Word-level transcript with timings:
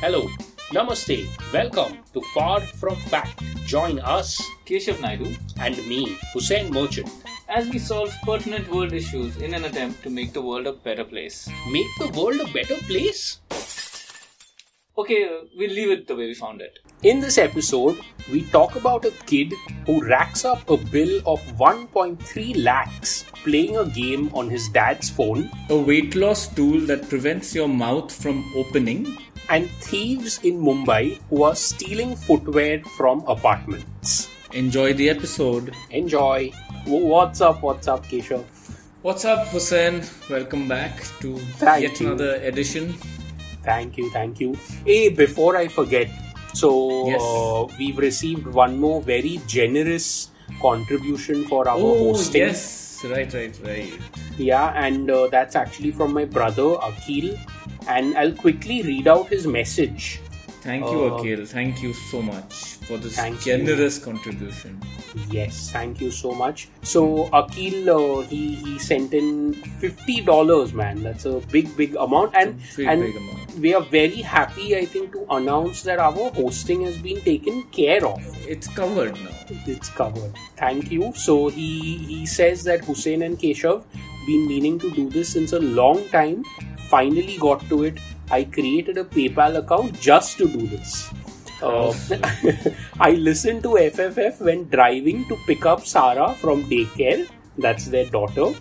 Hello, 0.00 0.28
Namaste, 0.72 1.26
welcome 1.52 1.98
to 2.12 2.20
Far 2.32 2.60
From 2.60 2.94
Fact. 2.94 3.42
Join 3.66 3.98
us 3.98 4.40
Keshav 4.64 5.00
Naidu 5.00 5.34
and 5.58 5.76
me, 5.88 6.16
Hussein 6.32 6.72
Merchant. 6.72 7.10
as 7.48 7.68
we 7.68 7.78
solve 7.80 8.14
pertinent 8.22 8.70
world 8.70 8.92
issues 8.92 9.38
in 9.38 9.54
an 9.54 9.64
attempt 9.64 10.02
to 10.04 10.10
make 10.10 10.32
the 10.32 10.42
world 10.42 10.68
a 10.68 10.72
better 10.72 11.04
place. 11.04 11.48
Make 11.72 11.86
the 11.98 12.08
world 12.20 12.40
a 12.40 12.52
better 12.52 12.76
place? 12.86 13.40
Okay, 14.96 15.28
we'll 15.56 15.70
leave 15.70 15.90
it 15.90 16.06
the 16.06 16.14
way 16.14 16.26
we 16.26 16.34
found 16.34 16.60
it. 16.60 16.78
In 17.02 17.20
this 17.20 17.38
episode, 17.38 17.98
we 18.30 18.42
talk 18.50 18.76
about 18.76 19.04
a 19.04 19.12
kid 19.26 19.52
who 19.86 20.04
racks 20.04 20.44
up 20.44 20.68
a 20.70 20.76
bill 20.76 21.20
of 21.26 21.40
1.3 21.56 22.62
lakhs 22.62 23.24
playing 23.44 23.76
a 23.76 23.86
game 23.86 24.30
on 24.34 24.50
his 24.50 24.68
dad's 24.68 25.08
phone 25.08 25.48
A 25.70 25.76
weight 25.76 26.16
loss 26.16 26.48
tool 26.48 26.80
that 26.86 27.08
prevents 27.08 27.54
your 27.54 27.68
mouth 27.68 28.12
from 28.12 28.44
opening. 28.56 29.16
And 29.48 29.68
thieves 29.80 30.38
in 30.44 30.60
Mumbai 30.60 31.20
who 31.30 31.42
are 31.42 31.54
stealing 31.54 32.14
footwear 32.16 32.80
from 32.96 33.24
apartments. 33.26 34.28
Enjoy 34.52 34.92
the 34.92 35.10
episode. 35.10 35.74
Enjoy. 35.90 36.50
What's 36.86 37.40
up? 37.40 37.62
What's 37.62 37.88
up, 37.88 38.04
Keshav? 38.06 38.44
What's 39.02 39.24
up, 39.24 39.46
Hussein? 39.48 40.02
Welcome 40.30 40.68
back 40.68 41.02
to 41.20 41.36
Thank 41.60 41.82
yet 41.82 42.00
you. 42.00 42.06
another 42.08 42.34
edition. 42.36 42.94
Thank 43.62 43.96
you, 43.98 44.10
thank 44.10 44.40
you. 44.40 44.56
Hey, 44.84 45.08
before 45.10 45.56
I 45.56 45.68
forget, 45.68 46.08
so 46.54 47.06
Yes. 47.06 47.20
uh, 47.22 47.66
we've 47.78 47.98
received 47.98 48.46
one 48.46 48.78
more 48.78 49.00
very 49.02 49.40
generous 49.46 50.30
contribution 50.60 51.44
for 51.44 51.68
our 51.68 51.76
Oh, 51.78 52.12
hosting. 52.12 52.40
yes. 52.42 53.04
Right, 53.04 53.32
right, 53.32 53.54
right. 53.64 53.92
Yeah, 54.38 54.72
and 54.74 55.08
uh, 55.10 55.28
that's 55.28 55.54
actually 55.54 55.92
from 55.92 56.12
my 56.14 56.24
brother 56.24 56.74
Akil. 56.82 57.36
And 57.86 58.16
I'll 58.16 58.32
quickly 58.32 58.82
read 58.82 59.08
out 59.08 59.28
his 59.28 59.46
message. 59.46 60.20
Thank 60.62 60.84
you, 60.84 61.04
Uh, 61.06 61.18
Akhil. 61.18 61.46
Thank 61.48 61.82
you 61.82 61.92
so 61.94 62.20
much 62.20 62.52
for 62.88 62.98
this 62.98 63.14
Thank 63.16 63.46
you. 63.46 63.56
generous 63.56 63.98
contribution. 63.98 64.80
Yes, 65.30 65.70
thank 65.70 66.00
you 66.00 66.10
so 66.10 66.32
much. 66.34 66.68
So 66.82 67.30
Akil, 67.32 67.88
uh, 67.88 68.22
he 68.32 68.56
he 68.56 68.78
sent 68.78 69.14
in 69.14 69.54
fifty 69.84 70.20
dollars, 70.20 70.74
man. 70.74 71.02
That's 71.02 71.24
a 71.24 71.40
big, 71.52 71.74
big 71.76 71.94
amount, 71.96 72.34
and 72.34 72.60
big, 72.76 72.86
and 72.86 73.00
big 73.02 73.16
amount. 73.16 73.54
we 73.66 73.72
are 73.74 73.80
very 73.82 74.20
happy, 74.32 74.76
I 74.76 74.84
think, 74.84 75.12
to 75.12 75.24
announce 75.30 75.82
that 75.82 75.98
our 76.08 76.28
hosting 76.40 76.82
has 76.88 76.98
been 76.98 77.22
taken 77.22 77.62
care 77.78 78.04
of. 78.04 78.20
It's 78.56 78.68
covered 78.68 79.14
now. 79.24 79.36
It's 79.76 79.88
covered. 79.88 80.32
Thank 80.56 80.90
you. 80.92 81.12
So 81.14 81.48
he 81.48 81.70
he 82.12 82.26
says 82.26 82.64
that 82.64 82.84
Hussein 82.84 83.22
and 83.22 83.38
Keshav 83.38 83.84
been 84.26 84.46
meaning 84.46 84.78
to 84.80 84.90
do 84.90 85.08
this 85.08 85.30
since 85.38 85.52
a 85.52 85.60
long 85.60 86.06
time. 86.08 86.44
Finally 86.88 87.36
got 87.38 87.60
to 87.68 87.84
it. 87.84 87.98
I 88.30 88.44
created 88.44 88.98
a 88.98 89.04
PayPal 89.04 89.56
account 89.58 89.98
just 90.00 90.36
to 90.38 90.48
do 90.48 90.66
this. 90.66 91.10
Uh, 91.62 91.92
I 93.00 93.12
listened 93.12 93.62
to 93.64 93.70
FFF 93.70 94.40
when 94.40 94.68
driving 94.68 95.26
to 95.28 95.36
pick 95.46 95.66
up 95.66 95.84
Sarah 95.84 96.34
from 96.34 96.64
daycare. 96.64 97.28
That's 97.56 97.86
their 97.86 98.06
daughter. 98.06 98.52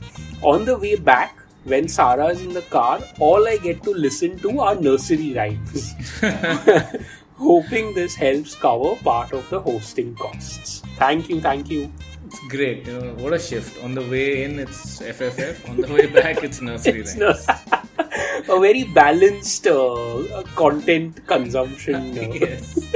On 0.41 0.65
the 0.65 0.77
way 0.77 0.95
back, 0.95 1.35
when 1.65 1.87
Sarah 1.87 2.27
is 2.27 2.41
in 2.41 2.53
the 2.53 2.61
car, 2.63 2.99
all 3.19 3.47
I 3.47 3.57
get 3.57 3.83
to 3.83 3.91
listen 3.91 4.39
to 4.39 4.59
are 4.61 4.75
nursery 4.75 5.33
rhymes. 5.33 5.93
Hoping 7.35 7.93
this 7.93 8.15
helps 8.15 8.55
cover 8.55 8.95
part 9.03 9.31
of 9.33 9.47
the 9.51 9.59
hosting 9.59 10.15
costs. 10.15 10.81
Thank 10.97 11.29
you, 11.29 11.39
thank 11.39 11.69
you. 11.69 11.91
It's 12.25 12.39
great. 12.49 12.87
You 12.87 12.99
know, 12.99 13.13
what 13.23 13.33
a 13.33 13.39
shift. 13.39 13.83
On 13.83 13.93
the 13.93 14.01
way 14.01 14.43
in, 14.43 14.57
it's 14.59 14.99
FFF. 15.01 15.69
On 15.69 15.77
the 15.77 15.87
way 15.93 16.07
back, 16.07 16.43
it's 16.43 16.61
nursery 16.61 17.01
It's 17.01 17.15
rhymes. 17.15 17.47
no- 17.47 17.55
a 18.49 18.59
very 18.59 18.83
balanced 18.83 19.67
uh, 19.67 20.43
content 20.55 21.25
consumption. 21.27 22.17
uh, 22.17 22.21
yes. 22.33 22.93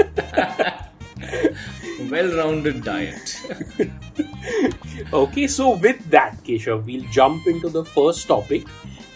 well-rounded 2.09 2.83
diet. 2.83 3.37
Okay, 5.13 5.47
so 5.47 5.75
with 5.75 6.09
that, 6.09 6.43
Keshav, 6.43 6.85
we'll 6.85 7.05
jump 7.11 7.47
into 7.47 7.69
the 7.69 7.83
first 7.83 8.27
topic. 8.27 8.65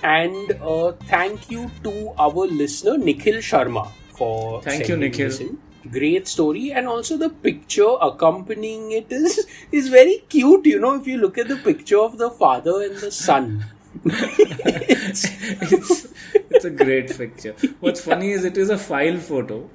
And 0.03 0.51
uh, 0.61 0.91
thank 1.07 1.49
you 1.49 1.71
to 1.83 2.13
our 2.19 2.47
listener, 2.47 2.97
Nikhil 2.97 3.35
Sharma, 3.37 3.89
for 4.09 4.61
Thank 4.61 4.87
you, 4.87 4.97
Nikhil. 4.97 5.29
this 5.29 5.39
in. 5.39 5.57
Great 5.91 6.27
story, 6.27 6.71
and 6.71 6.87
also 6.87 7.15
the 7.15 7.29
picture 7.29 7.91
accompanying 8.01 8.91
it 8.91 9.11
is 9.11 9.45
is 9.71 9.87
very 9.87 10.23
cute. 10.29 10.65
You 10.65 10.79
know, 10.79 10.95
if 10.95 11.05
you 11.05 11.17
look 11.17 11.37
at 11.37 11.47
the 11.47 11.57
picture 11.57 11.99
of 11.99 12.17
the 12.17 12.31
father 12.31 12.81
and 12.81 12.95
the 12.97 13.11
son, 13.11 13.65
it's, 14.05 15.25
it's 16.49 16.65
a 16.65 16.69
great 16.69 17.15
picture. 17.17 17.55
What's 17.79 18.01
funny 18.01 18.31
is 18.31 18.45
it 18.45 18.57
is 18.57 18.69
a 18.69 18.77
file 18.77 19.17
photo 19.17 19.69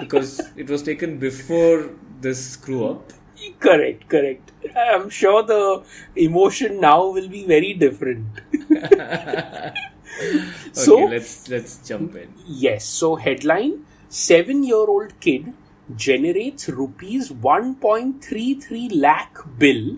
because 0.00 0.40
it 0.56 0.68
was 0.68 0.82
taken 0.82 1.18
before 1.18 1.90
this 2.20 2.50
screw 2.50 2.86
up. 2.88 3.12
correct, 3.60 4.08
correct. 4.08 4.52
I'm 4.76 5.10
sure 5.10 5.42
the 5.42 5.84
emotion 6.16 6.80
now 6.80 7.06
will 7.08 7.28
be 7.28 7.44
very 7.46 7.74
different. 7.74 8.26
Okay, 10.18 10.48
so 10.72 10.96
let's 11.04 11.48
let's 11.50 11.86
jump 11.86 12.14
in. 12.16 12.32
Yes. 12.46 12.86
So 12.86 13.16
headline: 13.16 13.84
Seven-year-old 14.08 15.18
kid 15.20 15.52
generates 15.94 16.68
rupees 16.68 17.30
1.33 17.30 18.88
lakh 18.94 19.38
bill 19.58 19.96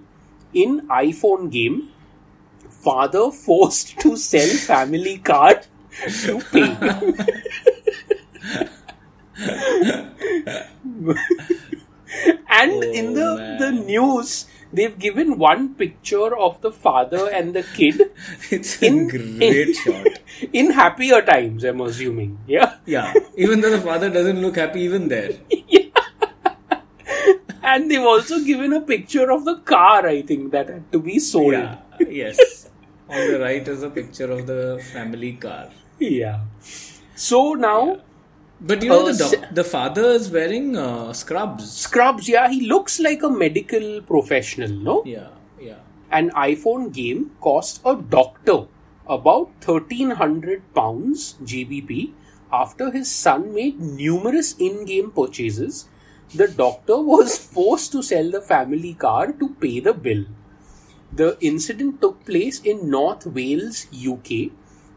in 0.52 0.80
iPhone 0.88 1.50
game. 1.52 1.90
Father 2.82 3.30
forced 3.30 3.98
to 4.00 4.16
sell 4.16 4.48
family 4.66 5.18
card 5.18 5.66
to 6.22 6.40
pay. 6.52 6.76
and 12.48 12.84
in 12.84 13.14
the 13.14 13.26
oh, 13.26 13.36
man. 13.36 13.58
the 13.58 13.70
news, 13.72 14.46
they've 14.72 14.98
given 14.98 15.38
one 15.38 15.74
picture 15.74 16.36
of 16.36 16.60
the 16.62 16.70
father 16.72 17.28
and 17.30 17.54
the 17.54 17.62
kid 17.62 18.00
It's 18.50 18.82
a 18.82 18.86
in 18.86 19.08
great 19.08 19.74
shot. 19.84 20.06
in 20.52 20.70
happier 20.72 21.22
times. 21.22 21.64
I'm 21.64 21.80
assuming. 21.80 22.38
Yeah. 22.46 22.76
Yeah, 22.86 23.12
even 23.36 23.60
though 23.60 23.70
the 23.70 23.80
father 23.80 24.10
doesn't 24.10 24.40
look 24.40 24.56
happy 24.56 24.82
even 24.82 25.08
there. 25.08 25.32
yeah. 25.68 25.84
And 27.62 27.90
they've 27.90 28.00
also 28.00 28.42
given 28.42 28.72
a 28.72 28.80
picture 28.80 29.30
of 29.30 29.44
the 29.44 29.56
car, 29.58 30.06
I 30.06 30.22
think, 30.22 30.52
that 30.52 30.68
had 30.70 30.90
to 30.92 30.98
be 31.00 31.18
sold. 31.18 31.52
Yeah, 31.52 31.76
yes. 32.08 32.68
On 33.08 33.16
the 33.32 33.38
right 33.40 33.66
is 33.66 33.82
a 33.82 33.90
picture 33.90 34.30
of 34.30 34.46
the 34.46 34.82
family 34.92 35.32
car. 35.34 35.68
Yeah. 35.98 36.40
So 37.14 37.54
now, 37.54 38.00
But 38.60 38.82
you 38.82 38.88
know, 38.90 39.06
Uh, 39.08 39.12
the, 39.12 39.18
doc- 39.18 39.54
the 39.54 39.64
father 39.64 40.04
is 40.18 40.30
wearing 40.30 40.76
uh, 40.76 41.12
scrubs. 41.12 41.70
Scrubs, 41.72 42.28
yeah, 42.28 42.48
he 42.50 42.66
looks 42.66 42.98
like 43.00 43.22
a 43.22 43.30
medical 43.30 44.02
professional, 44.02 44.68
no? 44.70 45.02
Yeah, 45.06 45.28
yeah. 45.60 45.76
An 46.10 46.30
iPhone 46.30 46.92
game 46.92 47.30
cost 47.40 47.80
a 47.84 47.94
doctor 47.96 48.66
about 49.06 49.50
1300 49.64 50.62
pounds 50.74 51.36
GBP 51.44 52.12
after 52.52 52.90
his 52.90 53.10
son 53.10 53.54
made 53.54 53.78
numerous 53.80 54.54
in 54.58 54.84
game 54.84 55.10
purchases. 55.12 55.88
The 56.34 56.48
doctor 56.48 56.98
was 57.00 57.38
forced 57.54 57.92
to 57.92 58.02
sell 58.02 58.30
the 58.30 58.40
family 58.42 58.94
car 58.94 59.32
to 59.32 59.48
pay 59.60 59.80
the 59.80 59.94
bill. 59.94 60.24
The 61.12 61.36
incident 61.40 62.00
took 62.00 62.24
place 62.24 62.60
in 62.60 62.90
North 62.90 63.26
Wales, 63.26 63.86
UK, 63.92 64.52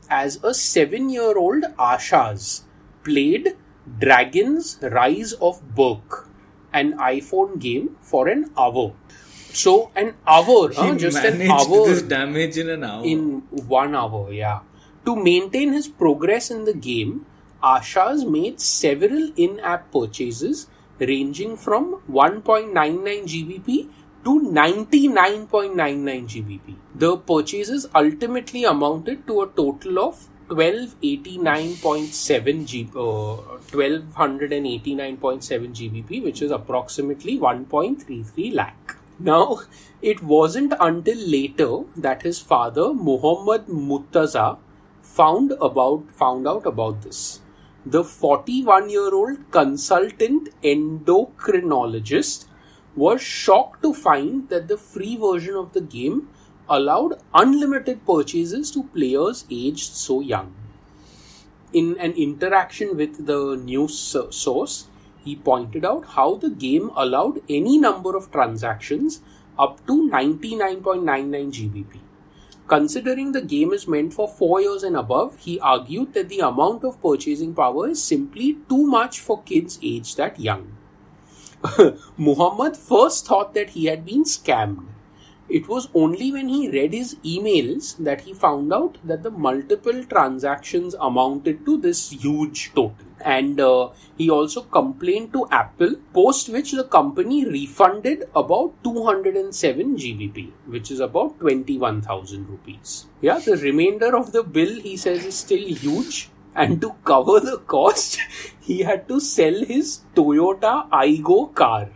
as 0.09 0.39
a 0.43 0.53
seven 0.53 1.09
year 1.09 1.37
old 1.37 1.63
Ashas 1.79 2.63
played 3.03 3.55
Dragon's 3.99 4.77
Rise 4.81 5.33
of 5.33 5.61
Berk, 5.75 6.27
an 6.73 6.97
iPhone 6.97 7.59
game, 7.59 7.95
for 8.01 8.27
an 8.27 8.51
hour. 8.57 8.93
So, 9.53 9.91
an 9.95 10.15
hour, 10.27 10.71
huh? 10.73 10.95
just 10.95 11.17
an 11.17 11.41
hour 11.49 11.87
this 11.87 12.01
damage 12.01 12.57
in 12.57 12.69
an 12.69 12.83
hour. 12.83 13.03
in 13.03 13.41
one 13.67 13.95
hour, 13.95 14.31
yeah. 14.31 14.59
To 15.05 15.15
maintain 15.15 15.73
his 15.73 15.87
progress 15.87 16.51
in 16.51 16.65
the 16.65 16.73
game, 16.73 17.25
Ashas 17.63 18.29
made 18.29 18.61
several 18.61 19.31
in 19.35 19.59
app 19.59 19.91
purchases 19.91 20.67
ranging 20.99 21.57
from 21.57 22.01
1.99 22.09 22.73
GBP 23.25 23.89
to 24.23 24.41
99.99 24.41 26.27
GBP. 26.33 26.75
The 26.95 27.17
purchases 27.17 27.87
ultimately 27.95 28.63
amounted 28.63 29.25
to 29.27 29.41
a 29.41 29.47
total 29.47 29.99
of 29.99 30.27
1289.7 30.49 32.65
G, 32.65 32.89
uh, 32.93 33.37
1289.7 33.71 35.73
GBP, 35.73 36.23
which 36.23 36.41
is 36.41 36.51
approximately 36.51 37.39
1.33 37.39 38.53
lakh. 38.53 38.97
Now, 39.17 39.61
it 40.01 40.21
wasn't 40.21 40.73
until 40.79 41.17
later 41.17 41.85
that 41.95 42.21
his 42.23 42.39
father, 42.39 42.93
Muhammad 42.93 43.67
Mutaza, 43.67 44.57
found 45.01 45.53
about 45.61 46.11
found 46.11 46.47
out 46.47 46.65
about 46.65 47.01
this. 47.03 47.39
The 47.85 48.03
41 48.03 48.89
year 48.89 49.13
old 49.13 49.51
consultant 49.51 50.49
endocrinologist 50.63 52.47
was 52.95 53.21
shocked 53.21 53.81
to 53.83 53.93
find 53.93 54.49
that 54.49 54.67
the 54.67 54.77
free 54.77 55.15
version 55.15 55.55
of 55.55 55.73
the 55.73 55.81
game 55.81 56.29
allowed 56.69 57.19
unlimited 57.33 58.05
purchases 58.05 58.71
to 58.71 58.83
players 58.83 59.45
aged 59.49 59.93
so 59.93 60.19
young. 60.19 60.53
in 61.73 61.97
an 61.99 62.13
interaction 62.13 62.97
with 62.97 63.25
the 63.25 63.55
news 63.55 63.97
source, 64.31 64.87
he 65.23 65.35
pointed 65.35 65.85
out 65.85 66.05
how 66.15 66.35
the 66.35 66.49
game 66.49 66.91
allowed 66.95 67.41
any 67.49 67.77
number 67.77 68.15
of 68.15 68.31
transactions 68.31 69.21
up 69.57 69.85
to 69.87 70.09
99.99 70.09 71.51
GBP. 71.51 71.99
Considering 72.67 73.31
the 73.31 73.41
game 73.41 73.73
is 73.73 73.87
meant 73.87 74.13
for 74.13 74.27
4 74.27 74.61
years 74.61 74.83
and 74.83 74.95
above, 74.95 75.37
he 75.39 75.59
argued 75.59 76.13
that 76.13 76.29
the 76.29 76.39
amount 76.39 76.83
of 76.83 77.01
purchasing 77.01 77.53
power 77.53 77.89
is 77.89 78.01
simply 78.01 78.57
too 78.69 78.85
much 78.85 79.19
for 79.19 79.41
kids 79.43 79.77
aged 79.83 80.17
that 80.17 80.39
young. 80.39 80.71
Muhammad 82.17 82.75
first 82.75 83.27
thought 83.27 83.53
that 83.53 83.71
he 83.71 83.85
had 83.85 84.05
been 84.05 84.23
scammed. 84.23 84.87
It 85.47 85.67
was 85.67 85.89
only 85.93 86.31
when 86.31 86.47
he 86.47 86.69
read 86.69 86.93
his 86.93 87.15
emails 87.25 87.97
that 87.97 88.21
he 88.21 88.33
found 88.33 88.73
out 88.73 88.97
that 89.03 89.21
the 89.21 89.29
multiple 89.29 90.03
transactions 90.05 90.95
amounted 90.99 91.65
to 91.65 91.77
this 91.77 92.09
huge 92.09 92.69
total. 92.73 92.95
And 93.23 93.59
uh, 93.59 93.89
he 94.17 94.29
also 94.31 94.61
complained 94.61 95.33
to 95.33 95.47
Apple, 95.51 95.97
post 96.13 96.49
which 96.49 96.71
the 96.71 96.85
company 96.85 97.45
refunded 97.45 98.23
about 98.33 98.73
207 98.83 99.97
GBP, 99.97 100.51
which 100.65 100.89
is 100.89 100.99
about 100.99 101.39
21,000 101.39 102.49
rupees. 102.49 103.05
Yeah, 103.21 103.37
the 103.37 103.57
remainder 103.57 104.15
of 104.17 104.31
the 104.31 104.41
bill 104.41 104.79
he 104.81 104.97
says 104.97 105.25
is 105.25 105.37
still 105.37 105.67
huge. 105.67 106.30
And 106.55 106.81
to 106.81 106.93
cover 107.05 107.39
the 107.39 107.57
cost, 107.59 108.19
he 108.59 108.79
had 108.79 109.07
to 109.07 109.19
sell 109.19 109.53
his 109.65 110.01
Toyota 110.15 110.89
Aygo 110.89 111.53
car. 111.55 111.89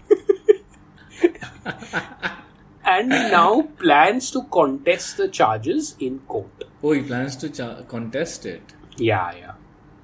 and 2.86 3.10
now 3.10 3.64
plans 3.80 4.32
to 4.32 4.44
contest 4.44 5.18
the 5.18 5.28
charges 5.28 5.96
in 6.00 6.20
court. 6.20 6.64
Oh, 6.84 6.92
he 6.92 7.02
plans 7.02 7.36
to 7.38 7.50
cha- 7.50 7.82
contest 7.84 8.46
it. 8.46 8.74
Yeah, 8.98 9.34
yeah. 9.36 9.52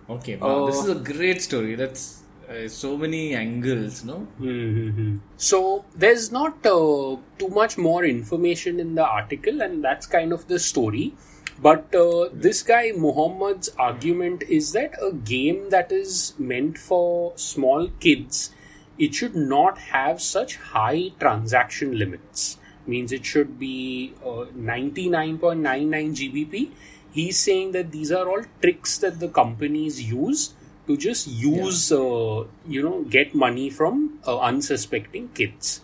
Okay, 0.09 0.35
wow, 0.35 0.65
this 0.65 0.77
Oh. 0.77 0.83
is 0.83 0.89
a 0.89 0.95
great 1.13 1.41
story. 1.41 1.75
That's 1.75 2.23
uh, 2.49 2.67
so 2.67 2.97
many 2.97 3.33
angles, 3.33 4.03
no? 4.03 4.27
Mm-hmm. 4.39 5.17
So 5.37 5.85
there's 5.95 6.31
not 6.31 6.65
uh, 6.65 7.15
too 7.39 7.47
much 7.49 7.77
more 7.77 8.03
information 8.03 8.79
in 8.79 8.95
the 8.95 9.05
article, 9.05 9.61
and 9.61 9.83
that's 9.83 10.05
kind 10.05 10.33
of 10.33 10.47
the 10.47 10.59
story. 10.59 11.13
But 11.61 11.93
uh, 11.93 12.29
this 12.33 12.63
guy 12.63 12.91
Muhammad's 12.95 13.69
argument 13.77 14.43
is 14.43 14.71
that 14.73 14.95
a 15.01 15.11
game 15.13 15.69
that 15.69 15.91
is 15.91 16.33
meant 16.39 16.77
for 16.77 17.33
small 17.35 17.89
kids, 17.99 18.49
it 18.97 19.13
should 19.13 19.35
not 19.35 19.77
have 19.77 20.21
such 20.21 20.55
high 20.57 21.11
transaction 21.19 21.97
limits. 21.97 22.57
Means 22.87 23.11
it 23.11 23.25
should 23.25 23.59
be 23.59 24.13
uh, 24.25 24.45
99.99 24.57 26.15
GBP. 26.15 26.71
He's 27.11 27.37
saying 27.37 27.73
that 27.73 27.91
these 27.91 28.11
are 28.11 28.27
all 28.27 28.43
tricks 28.61 28.97
that 28.99 29.19
the 29.19 29.27
companies 29.27 30.01
use 30.01 30.53
to 30.87 30.97
just 30.97 31.27
use, 31.27 31.91
uh, 31.91 32.45
you 32.67 32.81
know, 32.81 33.03
get 33.03 33.35
money 33.35 33.69
from 33.69 34.19
uh, 34.25 34.39
unsuspecting 34.39 35.29
kids. 35.35 35.81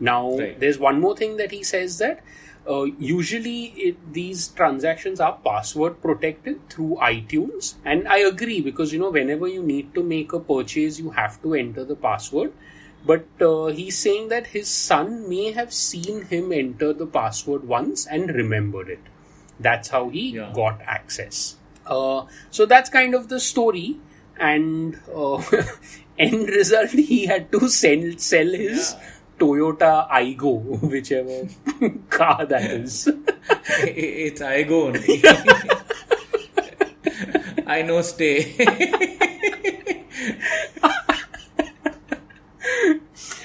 Now, 0.00 0.36
Right. 0.36 0.58
there's 0.58 0.78
one 0.78 1.00
more 1.00 1.16
thing 1.16 1.36
that 1.36 1.52
he 1.52 1.62
says 1.62 1.98
that 1.98 2.20
uh, 2.68 2.84
usually 2.98 3.64
it, 3.88 4.12
these 4.12 4.48
transactions 4.48 5.20
are 5.20 5.38
password 5.44 6.00
protected 6.02 6.68
through 6.68 6.98
iTunes, 7.00 7.74
and 7.84 8.06
I 8.08 8.18
agree 8.18 8.60
because 8.60 8.92
you 8.92 8.98
know 8.98 9.10
whenever 9.10 9.48
you 9.48 9.62
need 9.62 9.94
to 9.94 10.02
make 10.02 10.32
a 10.32 10.40
purchase, 10.40 10.98
you 10.98 11.10
have 11.10 11.40
to 11.42 11.54
enter 11.54 11.84
the 11.84 11.96
password. 11.96 12.52
But 13.06 13.24
uh, 13.40 13.66
he's 13.66 13.96
saying 13.98 14.28
that 14.28 14.48
his 14.48 14.68
son 14.68 15.28
may 15.28 15.52
have 15.52 15.72
seen 15.72 16.26
him 16.26 16.52
enter 16.52 16.92
the 16.92 17.06
password 17.06 17.64
once 17.66 18.06
and 18.06 18.28
remembered 18.28 18.90
it. 18.90 19.00
That's 19.58 19.88
how 19.88 20.08
he 20.10 20.30
Yeah. 20.32 20.52
got 20.54 20.80
access. 20.82 21.56
Uh, 21.86 22.24
so 22.50 22.66
that's 22.66 22.90
kind 22.90 23.14
of 23.14 23.28
the 23.28 23.40
story. 23.40 23.98
And 24.38 24.98
uh, 25.14 25.42
end 26.18 26.48
result, 26.48 26.90
he 26.90 27.26
had 27.26 27.50
to 27.52 27.68
sell 27.68 28.12
sell 28.18 28.46
his 28.48 28.94
Toyota 29.40 30.08
Aygo, 30.10 30.80
whichever 30.90 31.48
car 32.10 32.44
that 32.46 32.70
is. 32.70 33.08
it's 33.86 34.42
I 34.42 34.62
go 34.64 34.88
only. 34.88 35.22
I 37.66 37.82
know 37.82 38.02
stay. 38.02 38.54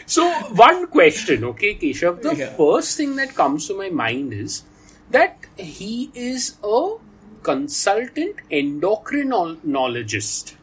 So, 0.06 0.30
one 0.56 0.88
question, 0.88 1.44
okay, 1.52 1.76
Keshav. 1.76 2.22
The 2.22 2.36
Yeah. 2.36 2.54
first 2.56 2.96
thing 2.98 3.16
that 3.18 3.36
comes 3.36 3.68
to 3.68 3.76
my 3.78 3.90
mind 3.90 4.34
is 4.34 4.64
that 5.12 5.38
he 5.58 6.12
is 6.14 6.56
a 6.64 6.96
consultant 7.44 8.38
endocrinologist, 8.52 10.54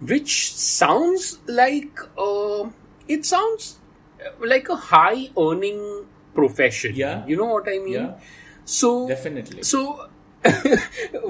which 0.00 0.54
sounds 0.54 1.38
like 1.46 1.98
uh, 2.18 2.68
it 3.08 3.24
sounds 3.26 3.78
like 4.40 4.68
a 4.68 4.76
high 4.76 5.28
earning 5.38 6.06
profession. 6.34 6.94
Yeah. 6.94 7.26
You 7.26 7.36
know 7.36 7.46
what 7.46 7.68
I 7.68 7.78
mean? 7.78 7.92
Yeah. 7.92 8.12
So, 8.64 9.08
Definitely. 9.08 9.62
so 9.62 10.08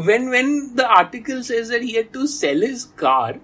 when 0.08 0.30
when 0.30 0.74
the 0.76 0.86
article 0.86 1.42
says 1.42 1.68
that 1.68 1.82
he 1.82 1.94
had 1.94 2.12
to 2.12 2.26
sell 2.26 2.60
his 2.60 2.84
car, 3.04 3.36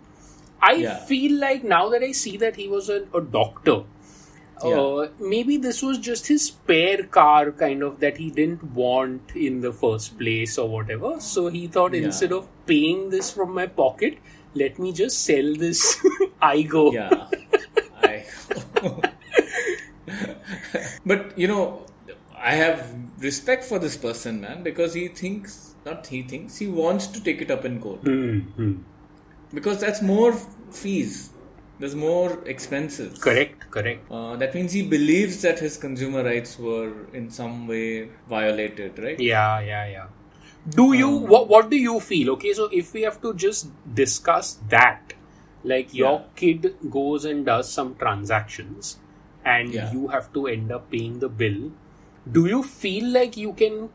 I 0.61 0.73
Yeah. 0.75 0.97
feel 1.07 1.39
like 1.41 1.65
now 1.65 1.89
that 1.91 2.03
I 2.03 2.13
see 2.13 2.37
that 2.39 2.57
he 2.57 2.69
was 2.69 2.89
a, 2.89 3.03
a 3.15 3.21
doctor, 3.21 3.83
uh, 4.63 5.09
maybe 5.21 5.57
this 5.59 5.83
was 5.83 5.99
just 5.99 6.29
his 6.29 6.47
spare 6.47 7.03
car, 7.05 7.51
kind 7.53 7.83
of 7.83 8.01
that 8.01 8.17
he 8.19 8.31
didn't 8.31 8.63
want 8.75 9.33
in 9.35 9.61
the 9.61 9.73
first 9.73 10.19
place 10.19 10.57
or 10.59 10.69
whatever. 10.69 11.21
So 11.21 11.49
he 11.49 11.67
thought 11.67 11.95
Yeah. 11.95 12.05
instead 12.05 12.33
of 12.33 12.49
paying 12.67 13.11
this 13.11 13.31
from 13.31 13.53
my 13.55 13.67
pocket, 13.67 14.19
let 14.55 14.79
me 14.79 14.93
just 14.93 15.23
sell 15.25 15.53
this 15.55 15.99
I 16.41 16.63
go. 16.63 16.93
Yeah. 16.93 17.27
I. 18.03 18.25
but 21.05 21.37
you 21.39 21.49
know, 21.49 21.87
I 22.37 22.55
have 22.55 22.95
respect 23.19 23.65
for 23.65 23.79
this 23.79 23.97
person, 23.97 24.41
man, 24.41 24.63
because 24.63 24.95
he 24.95 25.09
thinks, 25.09 25.75
not 25.85 26.07
he 26.07 26.23
thinks, 26.23 26.59
he 26.59 26.67
wants 26.69 27.07
to 27.09 27.23
take 27.23 27.41
it 27.43 27.51
up 27.51 27.65
in 27.65 27.81
court. 27.81 28.03
Mhm. 28.03 28.83
Because 29.55 29.81
that's 29.81 30.03
more 30.03 30.33
fees, 30.71 31.31
there's 31.79 31.95
more 31.95 32.43
expenses. 32.47 33.19
Correct, 33.19 33.71
correct. 33.71 34.11
Uh, 34.11 34.37
that 34.37 34.55
means 34.55 34.73
he 34.73 34.83
believes 34.83 35.41
that 35.43 35.59
his 35.61 35.77
consumer 35.77 36.23
rights 36.25 36.59
were 36.59 36.93
in 37.13 37.31
some 37.31 37.67
way 37.67 38.11
violated, 38.29 38.99
right? 38.99 39.19
Yeah, 39.19 39.61
yeah, 39.61 39.87
yeah. 39.87 40.07
Do 40.69 40.93
you 40.95 41.09
Um, 41.09 41.27
what? 41.33 41.49
What 41.49 41.71
do 41.71 41.77
you 41.77 42.01
feel? 42.01 42.31
Okay, 42.33 42.53
so 42.53 42.69
if 42.73 42.93
we 42.93 43.03
have 43.03 43.21
to 43.23 43.33
just 43.35 43.69
discuss 43.95 44.55
that, 44.69 45.13
like 45.73 45.95
your 45.95 46.15
Yeah. 46.21 46.25
kid 46.41 46.67
goes 46.97 47.25
and 47.25 47.47
does 47.47 47.73
some 47.73 47.95
transactions, 48.01 48.97
and 49.55 49.73
Yeah. 49.79 49.93
you 49.97 50.09
have 50.17 50.33
to 50.39 50.47
end 50.53 50.73
up 50.79 50.91
paying 50.97 51.19
the 51.25 51.29
bill. 51.43 51.61
Do 52.39 52.47
you 52.53 52.63
feel 52.63 53.11
like 53.19 53.37
you 53.37 53.53
can 53.63 53.89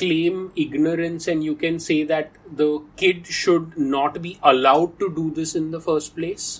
claim 0.00 0.42
ignorance 0.64 1.28
and 1.28 1.44
you 1.44 1.54
can 1.62 1.78
say 1.86 2.02
that 2.10 2.32
the 2.62 2.68
kid 2.96 3.26
should 3.38 3.76
not 3.94 4.20
be 4.26 4.38
allowed 4.42 4.98
to 5.04 5.08
do 5.20 5.30
this 5.40 5.54
in 5.62 5.70
the 5.70 5.80
first 5.80 6.14
place? 6.16 6.50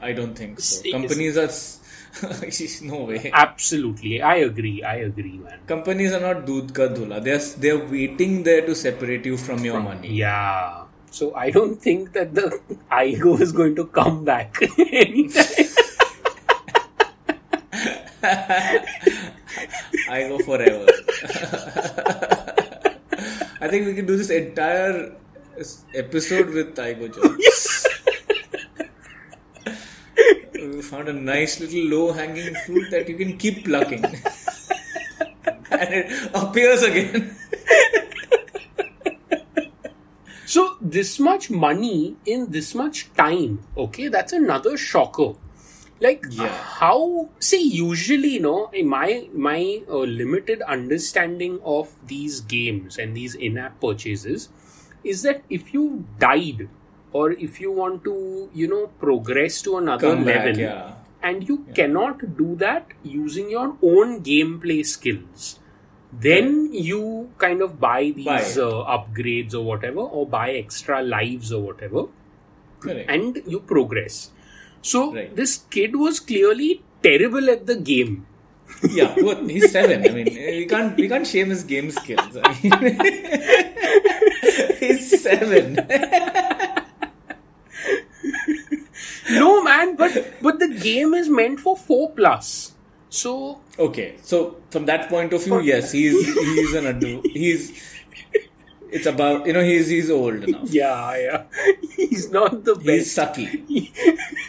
I 0.00 0.12
don't 0.12 0.34
think 0.44 0.60
so. 0.60 0.80
It's- 0.80 0.92
Companies 1.00 1.38
are. 1.44 1.52
no 2.90 2.98
way. 3.04 3.30
Absolutely, 3.32 4.22
I 4.22 4.36
agree. 4.36 4.82
I 4.82 4.94
agree, 5.08 5.38
man. 5.38 5.58
Companies 5.66 6.12
are 6.12 6.20
not 6.20 6.46
doodh 6.46 6.72
ka 6.78 6.86
dhula. 6.94 7.22
They're, 7.22 7.44
they're 7.64 7.84
waiting 7.94 8.42
there 8.44 8.62
to 8.66 8.74
separate 8.74 9.26
you 9.26 9.36
from 9.36 9.64
your 9.64 9.80
money. 9.80 10.14
Yeah. 10.14 10.84
So 11.10 11.34
I 11.34 11.50
don't 11.50 11.76
think 11.88 12.12
that 12.12 12.34
the 12.34 12.60
Aygo 12.92 13.40
is 13.40 13.52
going 13.52 13.76
to 13.76 13.86
come 13.86 14.24
back 14.24 14.56
anytime. 14.78 15.67
I 18.22 18.84
go 20.28 20.38
forever. 20.40 20.86
I 23.60 23.66
think 23.68 23.86
we 23.86 23.94
can 23.94 24.06
do 24.06 24.16
this 24.16 24.30
entire 24.30 25.14
episode 25.94 26.50
with 26.50 26.74
Taigo 26.74 27.14
jokes. 27.14 27.86
we 30.54 30.82
found 30.82 31.08
a 31.08 31.12
nice 31.12 31.60
little 31.60 31.84
low 31.84 32.12
hanging 32.12 32.56
fruit 32.66 32.90
that 32.90 33.08
you 33.08 33.16
can 33.16 33.36
keep 33.36 33.64
plucking. 33.64 34.04
and 34.04 35.94
it 35.94 36.30
appears 36.34 36.82
again. 36.82 37.36
So 40.48 40.78
this 40.80 41.20
much 41.20 41.50
money 41.50 42.16
in 42.24 42.50
this 42.50 42.74
much 42.74 43.12
time, 43.14 43.60
okay, 43.76 44.08
that's 44.08 44.32
another 44.32 44.78
shocker. 44.78 45.34
Like 46.00 46.26
Yeah. 46.30 46.56
how 46.80 47.28
see 47.40 47.62
usually 47.76 48.28
you 48.34 48.40
know 48.40 48.70
in 48.72 48.88
my 48.88 49.28
my 49.34 49.82
uh, 49.88 50.02
limited 50.20 50.62
understanding 50.74 51.58
of 51.64 51.94
these 52.12 52.40
games 52.52 52.98
and 52.98 53.16
these 53.16 53.34
in-app 53.34 53.80
purchases 53.80 54.48
is 55.02 55.22
that 55.22 55.42
if 55.58 55.72
you 55.74 56.04
died 56.20 56.68
or 57.12 57.32
if 57.32 57.60
you 57.60 57.72
want 57.72 58.04
to 58.04 58.14
you 58.54 58.68
know 58.68 58.86
progress 59.06 59.60
to 59.62 59.76
another 59.78 60.14
Come 60.14 60.24
back, 60.24 60.44
level 60.46 60.60
yeah. 60.60 60.94
and 61.22 61.48
you 61.48 61.58
cannot 61.74 62.24
do 62.36 62.54
that 62.56 62.86
using 63.02 63.50
your 63.50 63.76
own 63.82 64.22
gameplay 64.22 64.84
skills 64.86 65.58
then 66.12 66.72
you 66.72 67.30
kind 67.38 67.60
of 67.60 67.78
buy 67.80 68.12
these 68.14 68.24
Buy 68.24 68.40
uh, 68.40 68.98
upgrades 68.98 69.54
or 69.54 69.62
whatever 69.62 70.00
or 70.00 70.26
buy 70.26 70.50
extra 70.52 71.02
lives 71.02 71.52
or 71.52 71.62
whatever 71.62 72.06
Correct. 72.80 73.10
and 73.10 73.42
you 73.46 73.60
progress. 73.60 74.30
So 74.82 75.14
Right. 75.14 75.34
this 75.34 75.58
kid 75.70 75.96
was 75.96 76.20
clearly 76.20 76.82
terrible 77.02 77.50
at 77.50 77.66
the 77.66 77.76
game. 77.76 78.26
yeah, 78.90 79.14
he's 79.46 79.72
seven. 79.72 80.04
I 80.04 80.10
mean, 80.10 80.26
we 80.34 80.66
can't 80.66 80.96
we 80.96 81.08
can't 81.08 81.26
shame 81.26 81.48
his 81.50 81.64
game 81.64 81.90
skills. 81.90 82.36
I 82.42 82.52
mean, 82.62 82.98
he's 84.80 85.22
seven. 85.22 85.74
no 89.30 89.62
man, 89.62 89.96
but 89.96 90.34
but 90.42 90.58
the 90.58 90.68
game 90.68 91.14
is 91.14 91.28
meant 91.28 91.60
for 91.60 91.76
four 91.76 92.10
plus. 92.12 92.72
So 93.10 93.60
Okay, 93.78 94.16
so 94.22 94.56
from 94.70 94.86
that 94.86 95.08
point 95.08 95.32
of 95.32 95.42
view, 95.44 95.60
yes, 95.60 95.92
he's 95.92 96.18
he's 96.34 96.74
an 96.74 96.86
adult. 96.86 97.26
He's 97.26 97.72
it's 98.90 99.06
about 99.06 99.46
you 99.46 99.52
know 99.52 99.62
he's 99.62 99.88
he's 99.88 100.10
old 100.10 100.44
enough. 100.44 100.68
yeah, 100.70 101.16
yeah, 101.16 101.42
he's 101.96 102.30
not 102.30 102.64
the 102.64 102.74
best. 102.74 102.86
He's 102.86 103.16
sucky. 103.16 103.90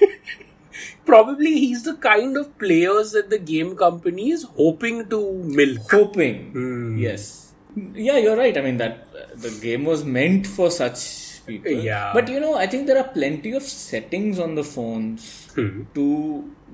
Probably 1.05 1.53
he's 1.60 1.84
the 1.84 1.96
kind 1.96 2.38
of 2.38 2.55
players 2.60 3.12
that 3.13 3.29
the 3.29 3.39
game 3.39 3.75
company 3.75 4.29
is 4.31 4.43
hoping 4.43 5.08
to 5.10 5.19
milk. 5.34 5.91
Hoping, 5.91 6.51
Hmm. 6.51 6.98
yes, 6.98 7.53
yeah, 7.93 8.17
you're 8.17 8.38
right. 8.38 8.55
I 8.58 8.62
mean 8.62 8.77
that 8.77 9.08
uh, 9.15 9.25
the 9.36 9.50
game 9.62 9.86
was 9.86 10.03
meant 10.05 10.46
for 10.46 10.69
such 10.69 11.43
people. 11.48 11.72
Yeah. 11.72 12.12
but 12.13 12.27
you 12.27 12.39
know, 12.39 12.55
I 12.55 12.67
think 12.67 12.86
there 12.86 12.98
are 13.00 13.08
plenty 13.08 13.53
of 13.53 13.63
settings 13.63 14.38
on 14.39 14.53
the 14.55 14.63
phones 14.63 15.48
Hmm. 15.55 15.84
to 15.96 16.05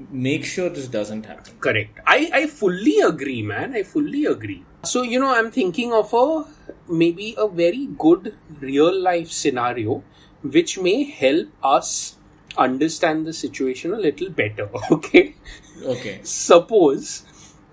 make 0.09 0.45
sure 0.45 0.69
this 0.69 0.87
doesn't 0.87 1.25
happen. 1.25 1.53
Correct. 1.59 1.99
I, 2.05 2.29
I 2.33 2.47
fully 2.47 2.99
agree, 2.99 3.41
man. 3.41 3.73
I 3.73 3.83
fully 3.83 4.25
agree. 4.25 4.63
So, 4.83 5.01
you 5.01 5.19
know, 5.19 5.33
I'm 5.33 5.51
thinking 5.51 5.93
of 5.93 6.13
a 6.13 6.45
maybe 6.87 7.35
a 7.37 7.47
very 7.47 7.87
good 7.97 8.35
real 8.59 8.97
life 9.01 9.31
scenario 9.31 10.03
which 10.43 10.77
may 10.77 11.03
help 11.03 11.47
us 11.63 12.17
understand 12.57 13.25
the 13.25 13.33
situation 13.33 13.93
a 13.93 13.97
little 13.97 14.29
better. 14.29 14.69
Okay. 14.91 15.35
Okay. 15.83 16.19
Suppose 16.23 17.23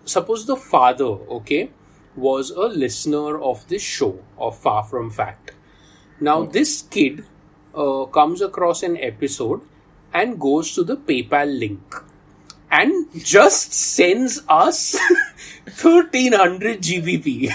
suppose 0.04 0.46
the 0.46 0.56
father, 0.56 1.04
okay, 1.38 1.70
was 2.16 2.50
a 2.50 2.66
listener 2.66 3.40
of 3.40 3.66
this 3.68 3.82
show 3.82 4.18
of 4.38 4.58
Far 4.58 4.82
From 4.84 5.10
Fact. 5.10 5.52
Now 6.20 6.44
this 6.44 6.82
kid 6.82 7.24
uh, 7.74 8.06
comes 8.06 8.40
across 8.42 8.82
an 8.82 8.96
episode 8.96 9.62
and 10.12 10.40
goes 10.40 10.74
to 10.74 10.84
the 10.84 10.96
PayPal 10.96 11.58
link 11.58 11.94
and 12.72 13.06
just 13.22 13.72
sends 13.74 14.40
us 14.48 14.96
1300 15.82 16.80
GBP. 16.80 17.50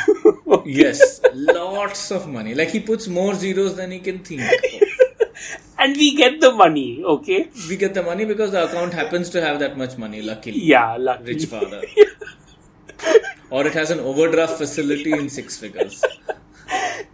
Yes, 0.66 1.20
lots 1.34 2.12
of 2.12 2.28
money. 2.28 2.54
Like 2.56 2.70
he 2.70 2.80
puts 2.80 3.08
more 3.08 3.34
zeros 3.34 3.76
than 3.76 3.92
he 3.92 4.00
can 4.00 4.20
think. 4.20 4.42
and 5.80 5.96
we 5.98 6.16
get 6.16 6.40
the 6.40 6.52
money, 6.52 7.04
okay? 7.04 7.50
We 7.68 7.78
get 7.78 7.94
the 7.94 8.04
money 8.04 8.26
because 8.26 8.52
the 8.52 8.64
account 8.66 8.94
happens 8.94 9.30
to 9.32 9.42
have 9.42 9.60
that 9.60 9.78
much 9.78 9.98
money. 9.98 10.22
Luckily, 10.22 10.60
Yeah, 10.64 10.96
luckily. 10.98 11.34
rich 11.34 11.46
father. 11.46 11.82
or 13.50 13.66
it 13.66 13.74
has 13.74 13.92
an 13.92 14.00
overdraft 14.00 14.58
facility 14.58 15.12
in 15.12 15.30
six 15.30 15.58
figures. 15.58 16.04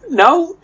Now, 0.09 0.55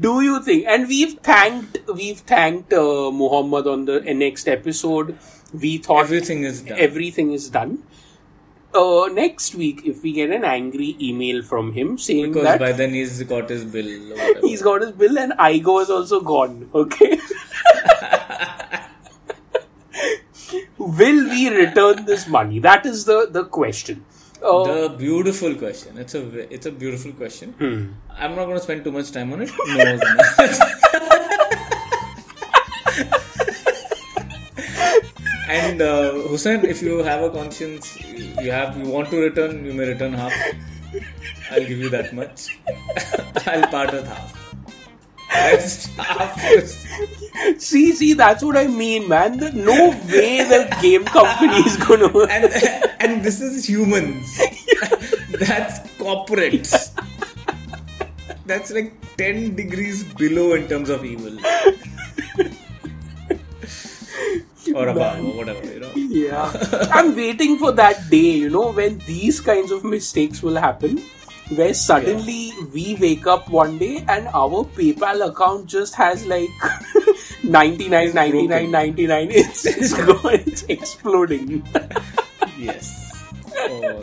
do 0.00 0.20
you 0.20 0.42
think? 0.42 0.66
And 0.66 0.86
we've 0.88 1.14
thanked, 1.20 1.78
we've 1.92 2.18
thanked 2.20 2.72
uh, 2.72 3.10
Muhammad 3.10 3.66
on 3.66 3.84
the 3.86 4.00
next 4.00 4.46
episode. 4.48 5.16
We 5.52 5.78
thought 5.78 6.04
Everything 6.04 6.44
is 6.44 6.62
done. 6.62 6.78
everything 6.78 7.32
is 7.32 7.48
done. 7.50 7.82
Uh, 8.74 9.08
next 9.12 9.54
week, 9.54 9.82
if 9.84 10.02
we 10.02 10.12
get 10.12 10.30
an 10.30 10.44
angry 10.44 10.96
email 10.98 11.42
from 11.42 11.72
him 11.74 11.98
saying 11.98 12.28
because 12.32 12.44
that 12.44 12.58
by 12.58 12.72
then 12.72 12.94
he's 12.94 13.22
got 13.24 13.50
his 13.50 13.64
bill. 13.66 13.84
He's 14.40 14.62
got 14.62 14.80
his 14.80 14.92
bill 14.92 15.18
and 15.18 15.32
Aygo 15.32 15.82
is 15.82 15.90
also 15.90 16.20
gone, 16.20 16.70
okay? 16.74 17.18
Will 20.78 21.28
we 21.28 21.48
return 21.48 22.04
this 22.06 22.26
money? 22.26 22.58
That 22.58 22.86
is 22.86 23.04
the 23.04 23.28
the 23.30 23.44
question. 23.44 24.04
Uh, 24.42 24.64
the 24.64 24.88
beautiful 24.98 25.54
question. 25.54 25.98
It's 25.98 26.14
a 26.14 26.22
it's 26.52 26.66
a 26.66 26.72
beautiful 26.72 27.12
question. 27.12 27.52
Hmm. 27.52 27.92
I'm 28.10 28.34
not 28.34 28.46
going 28.46 28.56
to 28.56 28.62
spend 28.62 28.82
too 28.84 28.92
much 28.92 29.12
time 29.12 29.32
on 29.32 29.42
it. 29.42 29.50
No. 29.68 29.98
and 35.52 35.82
uh, 35.82 36.12
Hussein, 36.28 36.64
if 36.64 36.82
you 36.82 36.98
have 36.98 37.22
a 37.22 37.30
conscience, 37.30 38.00
you 38.02 38.50
have 38.50 38.76
you 38.76 38.86
want 38.86 39.10
to 39.10 39.18
return, 39.18 39.64
you 39.64 39.74
may 39.74 39.88
return 39.88 40.12
half. 40.12 40.32
I'll 41.50 41.60
give 41.60 41.78
you 41.78 41.90
that 41.90 42.12
much. 42.14 42.58
I'll 43.46 43.66
part 43.68 43.92
with 43.92 44.06
half. 44.06 44.38
See, 47.58 47.92
see, 47.92 48.12
that's 48.14 48.42
what 48.42 48.56
I 48.56 48.66
mean, 48.66 49.08
man. 49.08 49.38
That 49.38 49.54
no 49.54 49.90
way 50.12 50.44
the 50.44 50.76
game 50.80 51.04
company 51.04 51.56
is 51.68 51.76
gonna. 51.76 52.08
and 52.26 52.52
and 53.00 53.24
this 53.24 53.40
is 53.40 53.68
humans. 53.68 54.38
That's 55.40 55.80
corporates. 55.96 56.90
That's 58.46 58.70
like 58.72 58.92
ten 59.16 59.56
degrees 59.56 60.04
below 60.04 60.52
in 60.54 60.68
terms 60.68 60.90
of 60.90 61.04
evil. 61.04 61.38
Or 64.74 64.88
above, 64.88 65.24
or 65.24 65.36
whatever, 65.36 65.72
you 65.72 65.80
know. 65.80 65.92
Yeah. 65.94 66.52
I'm 66.92 67.14
waiting 67.14 67.58
for 67.58 67.72
that 67.72 68.08
day, 68.10 68.32
you 68.44 68.50
know, 68.50 68.72
when 68.72 68.98
these 69.06 69.40
kinds 69.40 69.70
of 69.70 69.84
mistakes 69.84 70.42
will 70.42 70.56
happen. 70.56 71.02
Where 71.50 71.74
suddenly 71.74 72.52
we 72.72 72.96
wake 72.98 73.26
up 73.26 73.50
one 73.50 73.76
day 73.76 74.04
and 74.08 74.26
our 74.28 74.64
PayPal 74.64 75.28
account 75.28 75.66
just 75.66 75.94
has 75.96 76.24
like 76.24 76.48
99, 77.44 78.14
99, 78.14 78.70
99. 78.70 79.28
It's, 79.32 79.66
it's, 79.66 79.92
going, 79.92 80.44
it's 80.46 80.62
exploding. 80.62 81.62
Yes. 82.56 83.12
Oh. 83.54 84.02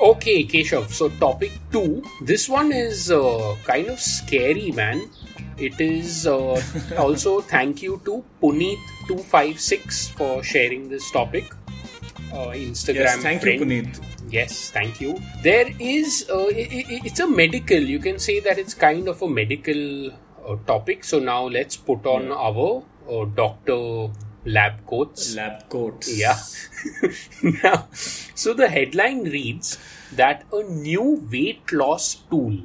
Okay, 0.00 0.44
Keshav. 0.44 0.88
So, 0.88 1.10
topic 1.20 1.52
two. 1.70 2.02
This 2.22 2.48
one 2.48 2.72
is 2.72 3.10
uh, 3.10 3.54
kind 3.64 3.88
of 3.88 4.00
scary, 4.00 4.72
man. 4.72 5.10
It 5.58 5.78
is 5.78 6.26
uh, 6.26 6.56
also 6.98 7.42
thank 7.42 7.82
you 7.82 8.00
to 8.06 8.24
Puneet256 8.42 10.12
for 10.12 10.42
sharing 10.42 10.88
this 10.88 11.10
topic. 11.10 11.44
Uh, 12.32 12.56
Instagram 12.56 13.12
Yes, 13.12 13.16
thank 13.18 13.42
friend. 13.42 13.60
you, 13.60 13.82
Puneet. 13.82 14.00
Yes, 14.32 14.70
thank 14.70 15.02
you. 15.02 15.20
There 15.42 15.68
is, 15.78 16.24
uh, 16.30 16.46
i 16.48 16.64
i 16.72 17.00
it's 17.04 17.20
a 17.20 17.26
medical, 17.26 17.76
you 17.78 17.98
can 17.98 18.18
say 18.18 18.40
that 18.40 18.56
it's 18.56 18.72
kind 18.72 19.06
of 19.06 19.20
a 19.20 19.28
medical 19.28 20.12
uh, 20.46 20.56
topic. 20.66 21.04
So 21.04 21.18
now 21.18 21.44
let's 21.44 21.76
put 21.76 22.06
on 22.06 22.32
our 22.32 22.82
uh, 23.10 23.24
doctor 23.34 24.08
lab 24.44 24.86
coats. 24.86 25.34
Lab 25.34 25.68
coats. 25.68 26.16
Yeah. 26.16 26.38
now, 27.62 27.88
so 27.92 28.54
the 28.54 28.68
headline 28.68 29.24
reads 29.24 29.78
that 30.12 30.44
a 30.52 30.62
new 30.62 31.26
weight 31.30 31.72
loss 31.72 32.16
tool 32.30 32.58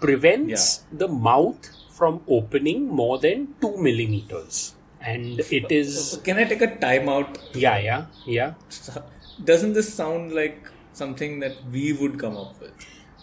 prevents 0.00 0.84
the 0.92 1.08
mouth 1.08 1.68
from 1.90 2.22
opening 2.28 2.88
more 2.88 3.18
than 3.18 3.54
2 3.60 3.76
millimeters. 3.76 4.74
And 5.00 5.40
it 5.40 5.70
is, 5.70 6.20
Can 6.24 6.38
I 6.38 6.44
take 6.44 6.62
a 6.62 6.76
time 6.76 7.08
out? 7.08 7.38
yeah, 7.54 7.78
yeah, 7.78 8.06
yeah. 8.24 8.54
Doesn't 9.44 9.72
this 9.72 9.92
sound 9.92 10.32
like 10.32 10.70
something 10.92 11.40
that 11.40 11.56
we 11.70 11.92
would 11.92 12.18
come 12.18 12.36
up 12.36 12.60
with? 12.60 12.72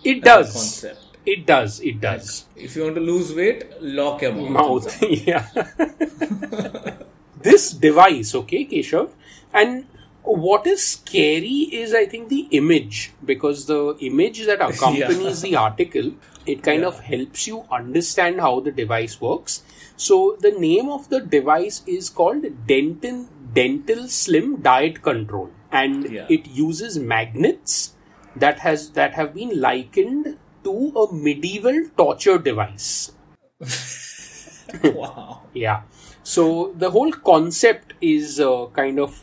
It 0.03 0.23
does. 0.23 0.53
Concept. 0.53 1.05
It 1.25 1.45
does. 1.45 1.79
It 1.81 2.01
does. 2.01 2.45
If 2.55 2.75
you 2.75 2.83
want 2.83 2.95
to 2.95 3.01
lose 3.01 3.33
weight, 3.33 3.65
lock 3.81 4.21
your 4.21 4.33
mouth. 4.33 4.85
Mouth. 4.85 5.03
yeah. 5.27 6.95
This 7.41 7.71
device, 7.71 8.35
okay, 8.35 8.65
Keshav, 8.65 9.09
and 9.53 9.85
what 10.23 10.67
is 10.67 10.85
scary 10.85 11.67
is 11.83 11.93
I 11.93 12.05
think 12.05 12.29
the 12.29 12.47
image 12.51 13.11
because 13.25 13.65
the 13.65 13.97
image 14.01 14.45
that 14.45 14.61
accompanies 14.61 15.41
the 15.47 15.55
article 15.55 16.11
it 16.45 16.63
kind 16.63 16.83
of 16.83 16.99
helps 16.99 17.47
you 17.47 17.63
understand 17.71 18.39
how 18.41 18.59
the 18.59 18.71
device 18.71 19.19
works. 19.21 19.63
So 19.97 20.37
the 20.39 20.51
name 20.51 20.89
of 20.89 21.09
the 21.09 21.19
device 21.19 21.81
is 21.85 22.09
called 22.09 22.45
Dental 22.67 23.27
Dental 23.53 24.07
Slim 24.07 24.61
Diet 24.61 25.01
Control, 25.01 25.49
and 25.71 26.09
Yeah. 26.11 26.25
it 26.29 26.47
uses 26.47 26.97
magnets 26.99 27.93
that 28.35 28.59
has 28.59 28.91
that 28.91 29.13
have 29.13 29.33
been 29.33 29.59
likened 29.59 30.37
to 30.63 30.75
a 31.03 31.13
medieval 31.13 31.79
torture 31.97 32.37
device. 32.37 33.11
wow. 34.83 35.41
Yeah. 35.53 35.81
So 36.29 36.73
the 36.75 36.91
whole 36.91 37.11
concept 37.11 37.93
is 38.01 38.39
uh, 38.39 38.67
kind 38.73 38.99
of 38.99 39.19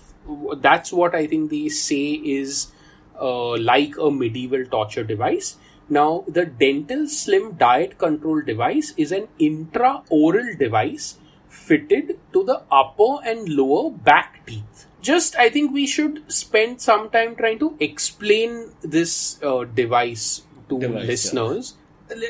that's 0.60 0.92
what 0.92 1.14
I 1.14 1.28
think 1.28 1.50
they 1.50 1.68
say 1.68 2.14
is 2.14 2.72
uh, 3.20 3.56
like 3.58 3.96
a 3.96 4.10
medieval 4.10 4.64
torture 4.64 5.04
device. 5.04 5.56
Now, 5.88 6.24
the 6.26 6.44
dental 6.44 7.06
slim 7.06 7.52
diet 7.52 7.96
control 7.98 8.42
device 8.42 8.92
is 8.96 9.12
an 9.12 9.28
intraoral 9.38 10.58
device 10.58 11.18
fitted 11.48 12.18
to 12.32 12.42
the 12.42 12.62
upper 12.72 13.22
and 13.24 13.48
lower 13.48 13.92
back 13.92 14.44
teeth. 14.44 14.86
Just, 15.00 15.36
I 15.36 15.48
think 15.48 15.72
we 15.72 15.86
should 15.86 16.24
spend 16.32 16.82
some 16.82 17.08
time 17.10 17.36
trying 17.36 17.60
to 17.60 17.76
explain 17.78 18.72
this 18.82 19.40
uh, 19.44 19.62
device 19.62 20.42
to 20.68 20.80
Device, 20.80 21.02
yeah. 21.02 21.06
listeners 21.06 21.74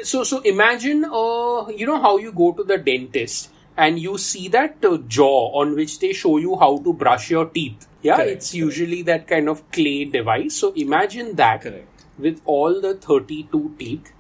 so 0.03 0.25
so 0.25 0.41
imagine 0.41 1.05
uh 1.05 1.69
you 1.69 1.87
know 1.87 2.01
how 2.01 2.17
you 2.17 2.33
go 2.33 2.53
to 2.53 2.65
the 2.65 2.79
dentist 2.79 3.51
and 3.77 3.99
you 3.99 4.17
see 4.19 4.49
that 4.49 4.85
uh, 4.85 4.97
jaw 5.17 5.51
on 5.61 5.75
which 5.75 5.99
they 5.99 6.13
show 6.13 6.37
you 6.39 6.57
how 6.57 6.79
to 6.79 6.93
brush 6.93 7.31
your 7.31 7.47
teeth 7.47 7.87
yeah 8.03 8.17
Correct, 8.17 8.31
it's 8.33 8.55
usually 8.55 9.03
that 9.03 9.27
kind 9.29 9.49
of 9.49 9.69
clay 9.71 10.05
device 10.05 10.57
so 10.57 10.73
imagine 10.75 11.35
that 11.37 11.63
Correct. 11.63 12.05
with 12.19 12.41
all 12.45 12.81
the 12.81 12.95
32 12.95 13.75
teeth 13.79 14.13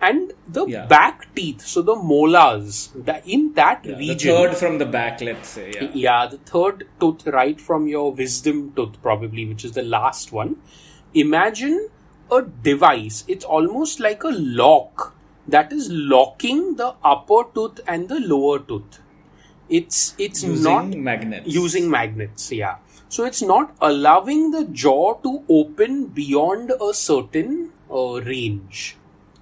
and 0.00 0.32
the 0.48 0.66
Yeah. 0.66 0.86
back 0.86 1.26
teeth 1.36 1.60
so 1.72 1.80
the 1.82 1.94
molars 1.94 2.90
that 2.94 3.26
in 3.26 3.52
that 3.54 3.84
The 3.84 3.94
region 3.94 4.34
third 4.36 4.56
from 4.56 4.78
the 4.78 4.86
back, 4.86 5.20
let's 5.20 5.48
say. 5.50 5.70
Yeah. 5.74 5.90
yeah, 5.94 6.26
the 6.26 6.38
third 6.38 6.88
tooth 6.98 7.24
right 7.28 7.60
from 7.60 7.86
your 7.86 8.10
wisdom 8.12 8.72
tooth, 8.74 8.96
probably, 9.00 9.44
which 9.46 9.64
is 9.64 9.72
the 9.72 9.84
last 9.84 10.32
one. 10.32 10.56
Imagine 11.14 11.88
a 12.32 12.42
device. 12.42 13.22
It's 13.28 13.44
almost 13.44 14.00
like 14.00 14.24
a 14.24 14.30
lock 14.30 15.14
that 15.46 15.72
is 15.72 15.88
locking 15.90 16.74
the 16.76 16.94
upper 17.04 17.44
tooth 17.54 17.78
and 17.86 18.08
the 18.08 18.18
lower 18.20 18.58
tooth. 18.58 18.98
It's 19.78 20.14
it's 20.18 20.42
Using 20.44 20.62
not 20.64 20.88
magnets. 21.08 21.48
using 21.58 21.90
magnets. 21.90 22.50
Yeah. 22.52 22.76
So 23.08 23.24
it's 23.24 23.42
not 23.42 23.74
allowing 23.80 24.50
the 24.52 24.64
jaw 24.82 25.14
to 25.26 25.32
open 25.48 26.06
beyond 26.18 26.72
a 26.88 26.92
certain 26.94 27.70
uh, 27.90 28.20
range, 28.22 28.96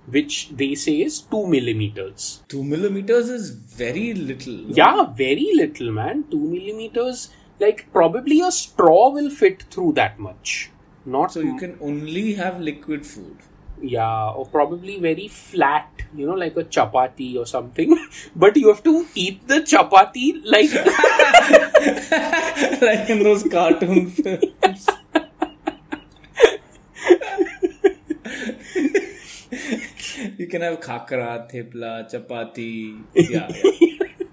which 0.07 0.51
they 0.63 0.75
say 0.75 0.95
is 1.09 1.21
two 1.21 1.47
millimeters. 1.47 2.43
Two 2.49 2.63
millimeters 2.65 3.29
is 3.29 3.51
very 3.51 4.15
little. 4.15 4.59
Yeah, 4.81 5.05
very 5.25 5.51
little, 5.55 5.93
man. 5.93 6.25
Two 6.31 6.41
millimeters. 6.57 7.31
Like 7.59 7.87
probably 7.93 8.41
a 8.41 8.51
straw 8.51 9.11
will 9.11 9.31
fit 9.31 9.65
through 9.71 9.93
that 9.95 10.19
much. 10.19 10.71
Not 11.05 11.33
So 11.33 11.41
you 11.41 11.57
can 11.59 11.77
only 11.81 12.35
have 12.35 12.61
liquid 12.61 13.07
food. 13.07 13.37
Yeah, 13.83 14.31
or 14.31 14.47
probably 14.47 14.99
very 14.99 15.29
flat. 15.29 15.89
You 16.15 16.27
know, 16.27 16.35
like 16.35 16.57
a 16.57 16.65
chapati 16.65 17.37
or 17.37 17.47
something. 17.47 17.97
but 18.37 18.57
you 18.57 18.69
have 18.69 18.83
to 18.85 19.07
eat 19.15 19.47
the 19.47 19.61
chapati 19.61 20.41
like 20.45 20.73
like 22.83 23.11
in 23.11 23.23
those 23.23 23.45
cartoon 23.45 24.11
films. 24.17 24.87
you 30.39 30.47
can 30.47 30.63
have 30.63 30.81
khakra, 30.81 31.47
thepla, 31.53 32.11
chapati. 32.11 33.03
Yeah, 33.15 33.49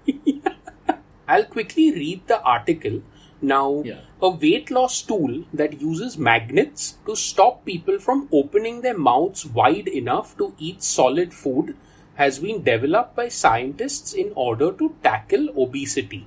yeah. 0.04 0.96
I'll 1.26 1.44
quickly 1.44 1.92
read 1.92 2.26
the 2.26 2.40
article. 2.42 3.02
Now, 3.40 3.82
Yeah. 3.84 4.00
a 4.20 4.30
weight 4.30 4.70
loss 4.70 5.00
tool 5.02 5.44
that 5.52 5.80
uses 5.80 6.18
magnets 6.18 6.96
to 7.06 7.14
stop 7.14 7.64
people 7.64 7.98
from 7.98 8.28
opening 8.32 8.80
their 8.80 8.98
mouths 8.98 9.46
wide 9.46 9.86
enough 9.86 10.36
to 10.38 10.54
eat 10.58 10.82
solid 10.82 11.32
food 11.32 11.76
has 12.16 12.40
been 12.40 12.64
developed 12.64 13.14
by 13.14 13.28
scientists 13.28 14.12
in 14.12 14.32
order 14.34 14.72
to 14.72 14.94
tackle 15.04 15.48
obesity. 15.56 16.26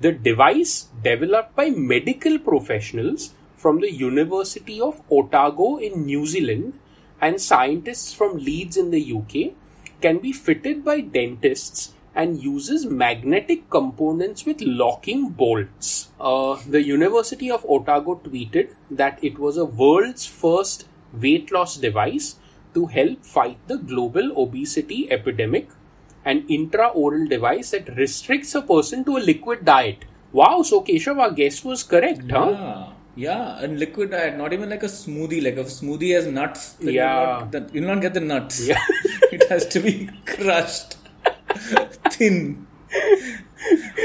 The 0.00 0.12
device, 0.12 0.86
developed 1.02 1.56
by 1.56 1.70
medical 1.70 2.38
professionals 2.38 3.34
from 3.56 3.80
the 3.80 3.92
University 3.92 4.80
of 4.80 5.02
Otago 5.10 5.76
in 5.78 6.06
New 6.06 6.26
Zealand 6.26 6.78
and 7.20 7.40
scientists 7.40 8.12
from 8.12 8.38
Leeds 8.38 8.76
in 8.76 8.90
the 8.90 9.00
UK, 9.00 9.54
can 10.00 10.18
be 10.18 10.32
fitted 10.32 10.84
by 10.84 11.00
dentists 11.00 11.92
and 12.14 12.42
uses 12.42 12.86
magnetic 12.86 13.68
components 13.70 14.44
with 14.44 14.60
locking 14.60 15.30
bolts. 15.30 16.08
Uh, 16.20 16.58
the 16.68 16.82
University 16.82 17.50
of 17.50 17.64
Otago 17.68 18.16
tweeted 18.16 18.74
that 18.90 19.22
it 19.22 19.38
was 19.38 19.56
a 19.56 19.64
world's 19.64 20.26
first 20.26 20.86
weight 21.12 21.50
loss 21.50 21.76
device 21.76 22.36
to 22.74 22.86
help 22.86 23.24
fight 23.24 23.58
the 23.66 23.76
global 23.76 24.32
obesity 24.40 25.10
epidemic 25.10 25.68
an 26.24 26.46
intraoral 26.48 27.28
device 27.28 27.70
that 27.70 27.88
restricts 27.96 28.54
a 28.54 28.62
person 28.62 29.04
to 29.04 29.16
a 29.16 29.18
liquid 29.20 29.64
diet. 29.64 30.04
Wow, 30.32 30.62
so 30.62 30.82
Keshav, 30.82 31.18
our 31.18 31.30
guess 31.30 31.64
was 31.64 31.82
correct, 31.82 32.30
huh? 32.30 32.50
Yeah, 32.50 32.92
yeah, 33.14 33.62
and 33.62 33.78
liquid 33.78 34.12
diet, 34.12 34.38
not 34.38 34.52
even 34.52 34.70
like 34.70 34.82
a 34.82 34.86
smoothie. 34.86 35.42
Like 35.44 35.56
a 35.56 35.64
smoothie 35.64 36.14
has 36.14 36.26
nuts. 36.26 36.76
Yeah. 36.80 37.40
You'll 37.40 37.60
not, 37.60 37.74
you'll 37.74 37.86
not 37.86 38.00
get 38.00 38.14
the 38.14 38.20
nuts. 38.20 38.66
Yeah. 38.66 38.82
it 39.32 39.48
has 39.50 39.66
to 39.68 39.80
be 39.80 40.08
crushed, 40.26 40.96
thin. 42.10 42.66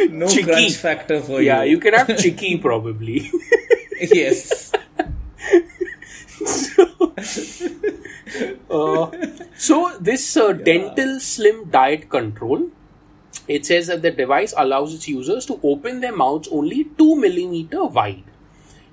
No 0.09 0.27
Chicky. 0.27 0.43
crunch 0.43 0.75
factor 0.75 1.21
for 1.21 1.41
Yeah, 1.41 1.63
you. 1.63 1.63
Yeah, 1.63 1.63
you 1.63 1.79
can 1.79 1.93
have 1.93 2.17
chicky 2.21 2.57
probably. 2.57 3.31
yes. 3.99 4.71
Uh, 8.69 9.09
so 9.57 9.97
this 9.99 10.35
uh, 10.37 10.51
dental 10.53 11.19
slim 11.19 11.69
diet 11.69 12.09
control, 12.09 12.69
it 13.47 13.65
says 13.65 13.87
that 13.87 14.01
the 14.01 14.11
device 14.11 14.53
allows 14.57 14.93
its 14.93 15.07
users 15.07 15.45
to 15.45 15.59
open 15.63 16.01
their 16.01 16.15
mouths 16.15 16.47
only 16.51 16.83
two 16.97 17.15
millimeter 17.15 17.85
wide. 17.85 18.23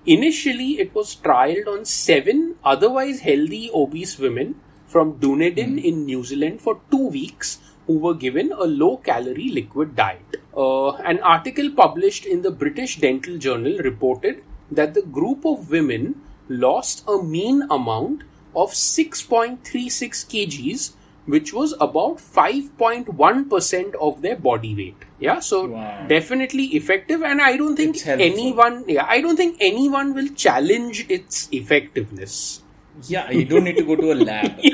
Initially, 0.06 0.78
it 0.80 0.94
was 0.94 1.16
trialed 1.16 1.66
on 1.66 1.84
seven 1.84 2.56
otherwise 2.64 3.20
healthy 3.20 3.70
obese 3.74 4.18
women 4.18 4.54
from 4.86 5.18
Dunedin 5.18 5.78
in 5.78 6.04
New 6.04 6.22
Zealand 6.24 6.60
for 6.60 6.80
two 6.90 7.08
weeks 7.08 7.58
who 7.86 7.98
were 7.98 8.14
given 8.14 8.52
a 8.52 8.64
low 8.64 8.96
calorie 8.96 9.50
liquid 9.50 9.94
diet. 9.96 10.36
Uh, 10.56 10.92
an 10.96 11.20
article 11.20 11.70
published 11.70 12.24
in 12.26 12.42
the 12.42 12.50
British 12.50 12.96
Dental 12.96 13.36
Journal 13.38 13.78
reported 13.78 14.42
that 14.70 14.94
the 14.94 15.02
group 15.02 15.44
of 15.44 15.70
women 15.70 16.20
lost 16.48 17.04
a 17.08 17.22
mean 17.22 17.62
amount 17.70 18.22
of 18.56 18.70
6.36 18.70 20.24
kgs, 20.32 20.92
which 21.26 21.52
was 21.52 21.74
about 21.80 22.18
5.1% 22.18 23.94
of 23.96 24.22
their 24.22 24.36
body 24.36 24.74
weight. 24.74 24.96
Yeah, 25.18 25.40
so 25.40 25.66
Wow. 25.66 26.06
definitely 26.08 26.64
effective, 26.76 27.22
and 27.22 27.40
I 27.40 27.56
don't 27.56 27.76
think 27.76 27.96
anyone, 28.06 28.84
yeah, 28.86 29.06
I 29.08 29.20
don't 29.20 29.36
think 29.36 29.56
anyone 29.60 30.14
will 30.14 30.28
challenge 30.34 31.06
its 31.08 31.48
effectiveness. 31.50 32.62
Yeah, 33.08 33.30
you 33.30 33.44
don't 33.44 33.64
need 33.64 33.76
to 33.78 33.82
go 33.84 33.96
to 33.96 34.12
a 34.12 34.14
lab. 34.14 34.60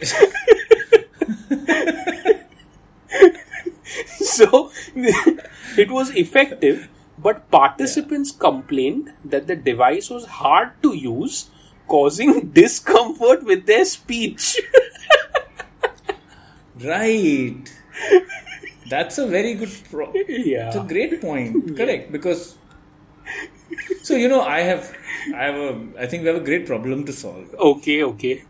so 4.18 4.70
it 4.96 5.90
was 5.90 6.10
effective, 6.10 6.88
but 7.18 7.50
participants 7.50 8.30
complained 8.32 9.12
that 9.24 9.46
the 9.46 9.56
device 9.56 10.10
was 10.10 10.26
hard 10.26 10.70
to 10.82 10.94
use, 10.94 11.50
causing 11.88 12.50
discomfort 12.52 13.44
with 13.44 13.66
their 13.66 13.84
speech. 13.84 14.60
right. 16.84 17.72
That's 18.88 19.18
a 19.18 19.26
very 19.26 19.54
good 19.54 19.72
pro. 19.90 20.12
yeah. 20.14 20.68
It's 20.68 20.76
a 20.76 20.84
great 20.86 21.20
point. 21.20 21.76
Correct. 21.76 22.12
Because 22.12 22.56
so 24.02 24.14
you 24.14 24.28
know 24.28 24.42
I 24.42 24.60
have 24.60 24.94
I 25.34 25.44
have 25.44 25.56
a 25.56 25.88
I 25.98 26.06
think 26.06 26.22
we 26.22 26.28
have 26.28 26.36
a 26.36 26.44
great 26.44 26.66
problem 26.66 27.04
to 27.06 27.12
solve. 27.12 27.54
Okay, 27.54 28.02
okay. 28.04 28.44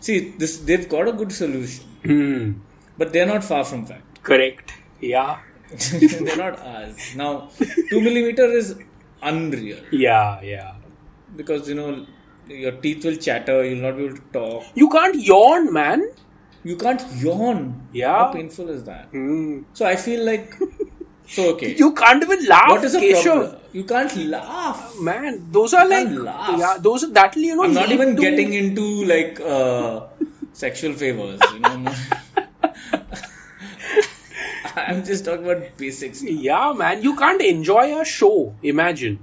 See, 0.00 0.30
this 0.38 0.58
they've 0.58 0.88
got 0.88 1.08
a 1.08 1.12
good 1.12 1.32
solution. 1.32 1.84
Hmm. 2.04 2.52
But 2.98 3.12
they're 3.12 3.26
not 3.26 3.44
far 3.44 3.64
from 3.64 3.86
fact. 3.86 4.22
Correct. 4.22 4.72
Yeah. 5.00 5.38
they're 5.90 6.36
not 6.36 6.58
ours. 6.60 6.96
Now 7.16 7.48
two 7.90 8.00
millimeter 8.00 8.44
is 8.44 8.76
unreal. 9.22 9.78
Yeah, 9.92 10.40
yeah. 10.42 10.74
Because 11.36 11.68
you 11.68 11.74
know 11.76 12.06
your 12.48 12.72
teeth 12.72 13.04
will 13.04 13.16
chatter, 13.16 13.64
you'll 13.64 13.82
not 13.82 13.96
be 13.96 14.06
able 14.06 14.16
to 14.16 14.22
talk. 14.32 14.64
You 14.74 14.88
can't 14.88 15.14
yawn, 15.14 15.72
man. 15.72 16.10
You 16.64 16.76
can't 16.76 17.02
yawn. 17.16 17.88
Yeah. 17.92 18.18
How 18.18 18.32
painful 18.32 18.68
is 18.68 18.84
that? 18.84 19.06
Hmm. 19.06 19.62
So 19.72 19.86
I 19.86 19.96
feel 19.96 20.24
like 20.24 20.54
so 21.26 21.50
okay. 21.54 21.74
You 21.82 21.92
can't 21.94 22.22
even 22.22 22.44
laugh, 22.46 22.68
what 22.70 22.84
is 22.84 22.92
the 22.92 22.98
Keshav. 22.98 23.22
problem? 23.24 23.56
You 23.72 23.84
can't 23.84 24.16
laugh. 24.26 24.94
Man, 25.00 25.46
those 25.52 25.72
are 25.74 25.88
like 25.88 26.08
can't 26.08 26.22
laugh. 26.22 26.58
yeah, 26.58 26.76
those 26.80 27.04
are 27.04 27.10
that'll 27.10 27.40
you 27.42 27.56
know. 27.56 27.64
I'm 27.64 27.74
not 27.74 27.92
even 27.92 28.16
getting 28.16 28.52
into 28.52 29.04
like 29.04 29.40
uh, 29.40 30.06
sexual 30.52 30.92
favors. 30.94 31.40
You 31.52 31.60
know, 31.60 31.94
I'm 34.76 35.04
just 35.04 35.24
talking 35.24 35.44
about 35.44 35.76
basics. 35.76 36.22
Yeah, 36.22 36.72
man, 36.76 37.02
you 37.02 37.16
can't 37.16 37.40
enjoy 37.42 38.00
a 38.00 38.04
show. 38.04 38.54
Imagine. 38.62 39.18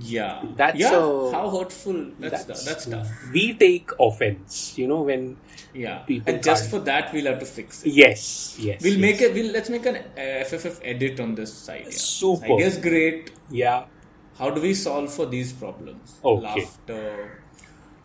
Yeah, 0.00 0.42
That's 0.56 0.78
yeah. 0.78 0.92
a- 0.92 1.32
how 1.32 1.48
hurtful. 1.48 2.10
That's 2.18 2.44
that's, 2.44 2.64
that's 2.64 2.86
tough. 2.86 3.08
We 3.32 3.54
take 3.54 3.90
offense, 3.98 4.76
you 4.76 4.86
know, 4.86 5.00
when 5.02 5.38
Yeah, 5.72 5.98
People 6.00 6.34
and 6.34 6.42
just 6.44 6.64
can't. 6.64 6.70
for 6.70 6.80
that 6.84 7.12
we'll 7.12 7.24
have 7.26 7.38
to 7.40 7.46
fix 7.46 7.84
it. 7.84 7.92
yes, 7.92 8.56
yes. 8.60 8.82
We'll 8.82 8.92
yes. 8.98 9.00
make 9.00 9.20
it. 9.22 9.32
We'll 9.32 9.52
let's 9.52 9.70
make 9.70 9.86
an 9.86 9.96
uh, 9.96 10.44
FFF 10.44 10.80
edit 10.84 11.20
on 11.20 11.34
this 11.34 11.54
side. 11.54 11.84
Yeah. 11.86 11.92
Super. 11.92 12.60
Is 12.60 12.76
great. 12.78 13.30
Yeah. 13.50 13.86
How 14.38 14.50
do 14.50 14.60
we 14.60 14.74
solve 14.74 15.12
for 15.14 15.26
these 15.26 15.52
problems? 15.52 16.18
Okay. 16.22 16.42
Laughter. 16.44 17.40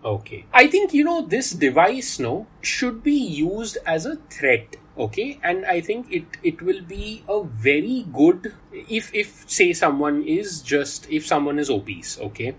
Okay. 0.04 0.46
I 0.54 0.68
think 0.68 0.94
you 0.94 1.04
know 1.04 1.26
this 1.26 1.52
device 1.52 2.20
no 2.20 2.48
should 2.62 3.04
be 3.04 3.14
used 3.14 3.78
as 3.86 4.06
a 4.06 4.16
threat. 4.30 4.78
Okay, 4.98 5.40
and 5.44 5.66
I 5.66 5.80
think 5.82 6.12
it 6.12 6.26
it 6.44 6.62
will 6.62 6.82
be 6.82 7.24
a 7.28 7.44
very 7.44 8.06
good 8.14 8.54
if 8.72 9.14
if 9.14 9.44
say 9.50 9.72
someone 9.74 10.24
is 10.24 10.62
just 10.62 11.08
if 11.10 11.26
someone 11.28 11.60
is 11.60 11.70
obese. 11.70 12.18
Okay, 12.30 12.56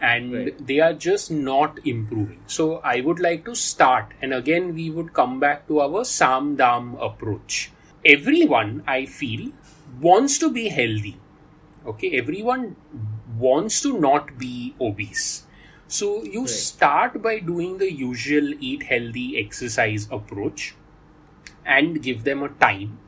and 0.00 0.32
Right. 0.32 0.66
they 0.66 0.78
are 0.80 0.92
just 0.92 1.30
not 1.30 1.78
improving. 1.84 2.40
So 2.46 2.68
I 2.92 3.00
would 3.00 3.18
like 3.20 3.44
to 3.46 3.54
start, 3.54 4.14
and 4.22 4.32
again 4.34 4.74
we 4.74 4.90
would 4.90 5.12
come 5.12 5.38
back 5.40 5.66
to 5.68 5.80
our 5.80 6.04
Sam 6.04 6.54
Dam 6.56 6.94
approach. 7.10 7.70
Everyone, 8.04 8.82
I 8.86 9.06
feel, 9.06 9.50
wants 10.00 10.38
to 10.38 10.50
be 10.50 10.68
healthy. 10.68 11.16
Okay, 11.86 12.10
everyone 12.18 12.76
wants 13.38 13.80
to 13.82 13.98
not 13.98 14.38
be 14.38 14.74
obese. 14.80 15.44
So 15.90 16.22
you 16.22 16.46
start 16.46 17.20
by 17.22 17.38
doing 17.40 17.78
the 17.78 17.92
usual 17.92 18.52
eat 18.60 18.84
healthy 18.84 19.38
exercise 19.38 20.06
approach 20.10 20.74
and 21.64 22.00
give 22.02 22.22
them 22.24 22.42
a 22.44 22.48
time. 22.48 22.98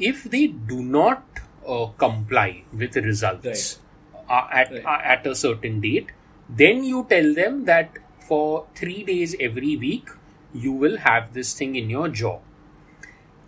If 0.00 0.24
they 0.24 0.46
do 0.48 0.82
not 0.82 1.22
uh, 1.66 1.86
comply 1.98 2.64
with 2.72 2.92
the 2.94 3.02
results 3.02 3.78
uh, 4.28 4.48
at, 4.50 4.72
Right. 4.72 4.84
uh, 4.84 4.98
at 5.14 5.26
a 5.26 5.34
certain 5.36 5.80
date, 5.80 6.10
then 6.48 6.82
you 6.82 7.06
tell 7.08 7.32
them 7.34 7.64
that 7.66 7.98
for 8.28 8.66
three 8.74 9.04
days 9.04 9.36
every 9.38 9.76
week 9.76 10.08
you 10.52 10.72
will 10.72 10.98
have 10.98 11.32
this 11.34 11.54
thing 11.54 11.76
in 11.76 11.88
your 11.88 12.08
jaw. 12.08 12.38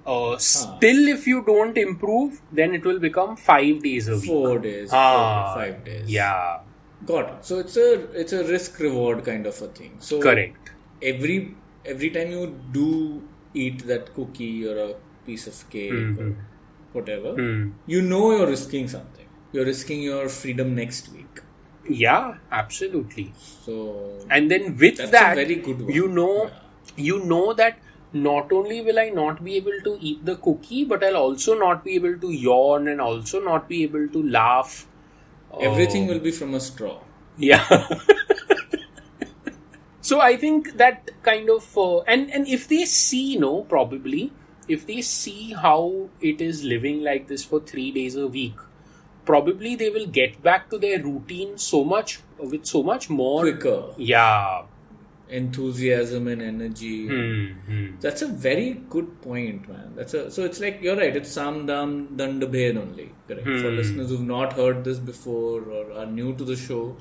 Uh, 0.07 0.37
still, 0.39 1.09
if 1.09 1.27
you 1.27 1.43
don't 1.45 1.77
improve, 1.77 2.41
then 2.51 2.75
it 2.75 2.85
will 2.85 2.99
become 2.99 3.37
five 3.37 3.83
days 3.83 4.09
a 4.09 4.15
week. 4.17 4.27
Four 4.27 4.59
days, 4.59 4.91
Ah, 4.93 5.53
okay, 5.53 5.73
five 5.73 5.85
days. 5.85 6.09
Yeah, 6.11 6.61
Got 7.07 7.31
it. 7.31 7.45
So 7.45 7.59
it's 7.59 7.77
a 7.77 7.93
it's 8.23 8.33
a 8.33 8.45
risk 8.45 8.79
reward 8.79 9.25
kind 9.25 9.47
of 9.47 9.61
a 9.63 9.69
thing. 9.69 9.97
So 10.01 10.21
correct. 10.21 10.71
every 11.03 11.55
every 11.85 12.11
time 12.11 12.31
you 12.31 12.47
do 12.73 13.23
eat 13.55 13.87
that 13.87 14.15
cookie 14.15 14.67
or 14.67 14.77
a 14.79 14.95
piece 15.27 15.47
of 15.47 15.59
cake 15.71 15.93
or 16.25 16.37
whatever, 16.93 17.33
Hmm. 17.41 17.71
you 17.87 18.03
know 18.03 18.25
you're 18.37 18.47
risking 18.47 18.89
something. 18.89 19.27
You're 19.53 19.65
risking 19.65 20.03
your 20.03 20.29
freedom 20.29 20.75
next 20.75 21.11
week. 21.13 21.41
Yeah, 21.89 22.35
absolutely. 22.53 23.33
So 23.39 24.19
And 24.31 24.51
then 24.51 24.77
with 24.77 24.99
That's 24.99 25.09
a 25.09 25.13
that, 25.13 25.35
very 25.37 25.57
good 25.57 25.81
one. 25.83 25.93
you 25.93 26.07
know, 26.09 26.51
you 26.97 27.25
know 27.25 27.53
that 27.55 27.79
not 28.13 28.53
only 28.53 28.81
will 28.83 28.99
I 28.99 29.09
not 29.09 29.43
be 29.43 29.57
able 29.57 29.81
to 29.85 29.97
eat 30.01 30.25
the 30.27 30.37
cookie, 30.37 30.85
but 30.85 31.03
I'll 31.03 31.17
also 31.17 31.59
not 31.59 31.83
be 31.85 31.95
able 31.95 32.17
to 32.19 32.31
yawn 32.31 32.87
and 32.89 33.01
also 33.01 33.41
not 33.41 33.69
be 33.69 33.83
able 33.85 34.07
to 34.09 34.23
laugh. 34.23 34.87
Everything 35.61 36.05
Oh. 36.09 36.13
will 36.15 36.21
be 36.21 36.31
from 36.31 36.55
a 36.55 36.61
straw. 36.61 36.99
Yeah. 37.39 37.67
so 40.01 40.21
I 40.21 40.37
think 40.37 40.77
that 40.77 41.11
kind 41.23 41.51
of 41.51 41.77
uh, 41.77 42.01
and 42.03 42.31
and 42.31 42.47
if 42.49 42.69
they 42.69 42.85
see, 42.85 43.37
no, 43.37 43.63
probably 43.63 44.33
if 44.69 44.87
they 44.87 45.03
see 45.03 45.53
how 45.53 46.09
it 46.21 46.41
is 46.41 46.65
living 46.65 47.03
like 47.03 47.29
this 47.29 47.45
for 47.45 47.61
three 47.61 47.91
days 47.91 48.17
a 48.17 48.27
week, 48.27 48.55
probably 49.25 49.75
they 49.77 49.91
will 49.91 50.07
get 50.07 50.43
back 50.43 50.71
to 50.71 50.79
their 50.79 51.03
routine 51.03 51.59
so 51.59 51.85
much 51.85 52.21
with 52.39 52.65
so 52.67 52.83
much 52.83 53.11
more 53.11 53.43
Quicker. 53.43 53.95
Yeah. 53.97 54.63
Enthusiasm 55.31 56.29
and 56.29 56.43
energy. 56.43 57.07
Hmm, 57.09 57.47
hmm. 57.71 57.87
That's 58.01 58.23
a 58.23 58.27
very 58.27 58.83
good 58.89 59.23
point, 59.23 59.69
man. 59.69 59.93
That's 59.95 60.15
a 60.15 60.31
so 60.31 60.45
it's 60.45 60.61
like 60.61 60.81
you're 60.83 60.97
right. 60.97 61.15
It's 61.15 61.31
Sam 61.31 61.67
Dam 61.67 62.09
Dandabhed 62.17 62.77
only. 62.77 63.13
Correct. 63.29 63.47
Hmm. 63.47 63.61
For 63.63 63.71
listeners 63.71 64.09
who've 64.11 64.27
not 64.33 64.55
heard 64.55 64.83
this 64.85 64.99
before 64.99 65.63
or 65.63 65.93
are 65.93 66.07
new 66.07 66.35
to 66.37 66.45
the 66.45 66.57
show, 66.57 66.97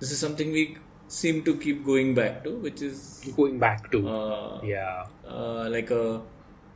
this 0.00 0.12
is 0.12 0.18
something 0.18 0.52
we 0.52 0.76
seem 1.08 1.42
to 1.44 1.56
keep 1.56 1.84
going 1.84 2.14
back 2.14 2.42
to, 2.44 2.50
which 2.56 2.82
is 2.82 3.22
Going 3.36 3.58
back 3.58 3.90
to 3.92 4.08
uh, 4.08 4.60
yeah. 4.64 5.06
uh, 5.26 5.68
like 5.70 5.90
a. 5.90 6.22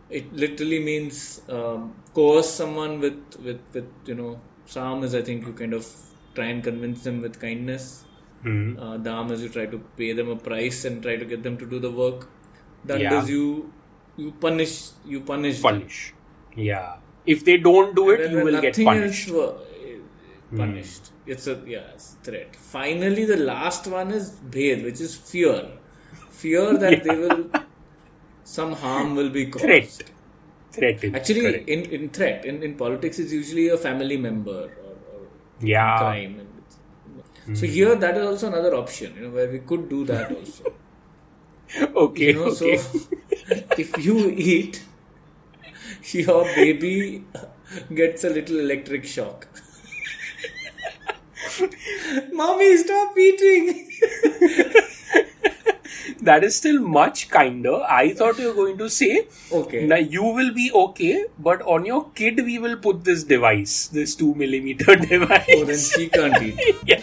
It 0.08 0.32
literally 0.32 0.78
means 0.82 1.40
um, 1.48 1.94
coerce 2.14 2.50
someone 2.50 3.00
with 3.00 3.20
with 3.42 3.60
with 3.74 3.88
you 4.06 4.14
know. 4.14 4.40
Sam 4.64 5.04
is 5.04 5.14
I 5.14 5.22
think 5.22 5.46
you 5.46 5.52
kind 5.52 5.74
of 5.74 5.86
try 6.34 6.46
and 6.46 6.62
convince 6.62 7.04
them 7.04 7.20
with 7.22 7.40
kindness. 7.40 8.05
Hmm. 8.46 8.78
Uh, 8.78 8.96
Dam 9.06 9.32
is 9.32 9.42
you 9.42 9.48
try 9.48 9.66
to 9.66 9.78
pay 10.00 10.12
them 10.12 10.28
a 10.34 10.36
price 10.36 10.84
and 10.84 11.02
try 11.02 11.16
to 11.16 11.24
get 11.24 11.42
them 11.42 11.56
to 11.62 11.66
do 11.66 11.80
the 11.86 11.90
work. 12.02 12.28
That 12.84 13.00
Yeah. 13.00 13.10
does 13.14 13.30
you 13.36 13.46
you 14.24 14.32
punish 14.46 14.74
you 15.14 15.20
punish 15.30 15.56
them. 15.62 15.70
Punish. 15.70 16.00
Yeah. 16.54 16.96
If 17.34 17.44
they 17.44 17.56
don't 17.68 17.96
do 18.00 18.10
it, 18.10 18.30
you 18.30 18.44
will 18.48 18.60
get 18.66 18.76
punished. 18.90 19.30
Else 19.30 19.66
punished. 20.56 21.10
It's 21.26 21.46
a 21.46 21.60
yeah, 21.66 21.94
it's 21.94 22.12
a 22.14 22.24
threat. 22.24 22.54
Finally, 22.56 23.24
the 23.24 23.36
last 23.36 23.86
one 23.86 24.12
is 24.12 24.30
bhed, 24.56 24.84
which 24.84 25.00
is 25.00 25.14
fear. 25.16 25.56
Fear 26.30 26.78
that 26.78 27.02
they 27.08 27.16
will 27.16 27.50
some 28.44 28.72
harm 28.72 29.16
will 29.16 29.30
be 29.30 29.46
caused. 29.46 30.04
Threat. 30.72 31.04
Actually, 31.14 31.40
Correct. 31.40 31.68
in, 31.68 31.84
in 31.86 32.08
threat 32.10 32.44
in, 32.44 32.62
in 32.62 32.76
politics, 32.76 33.18
it's 33.18 33.32
usually 33.32 33.68
a 33.68 33.76
family 33.76 34.16
member 34.16 34.60
or, 34.84 34.94
or 35.14 35.20
yeah. 35.60 35.98
crime. 35.98 36.38
And 36.40 36.55
So 37.54 37.66
hmm. 37.66 37.72
here, 37.72 37.94
that 37.94 38.16
is 38.16 38.26
also 38.26 38.48
another 38.48 38.74
option, 38.74 39.14
you 39.14 39.22
know, 39.22 39.30
where 39.30 39.48
we 39.48 39.60
could 39.60 39.88
do 39.88 40.04
that 40.06 40.32
also. 40.32 40.72
Okay. 41.96 42.26
You 42.26 42.34
know, 42.34 42.44
okay. 42.44 42.76
so 42.76 43.00
if 43.76 43.98
you 44.04 44.30
eat, 44.30 44.82
your 46.12 46.44
baby 46.44 47.24
gets 47.94 48.22
a 48.24 48.30
little 48.30 48.60
electric 48.60 49.04
shock. 49.04 49.48
Mommy, 52.32 52.76
stop 52.76 53.18
eating! 53.18 53.90
that 56.22 56.44
is 56.44 56.56
still 56.56 56.80
much 56.80 57.28
kinder. 57.30 57.82
I 57.88 58.12
thought 58.12 58.38
you 58.38 58.48
were 58.48 58.54
going 58.54 58.78
to 58.78 58.88
say, 58.88 59.28
Okay. 59.52 59.86
now 59.86 59.96
you 59.96 60.22
will 60.22 60.52
be 60.52 60.70
okay, 60.72 61.24
but 61.38 61.62
on 61.62 61.86
your 61.86 62.10
kid 62.10 62.44
we 62.44 62.58
will 62.58 62.76
put 62.76 63.04
this 63.04 63.24
device, 63.24 63.88
this 63.88 64.14
two 64.14 64.34
millimeter 64.34 64.96
device. 64.96 65.46
Oh, 65.54 65.64
then 65.64 65.78
she 65.78 66.08
can't 66.08 66.42
eat. 66.42 66.60
yeah. 66.84 67.00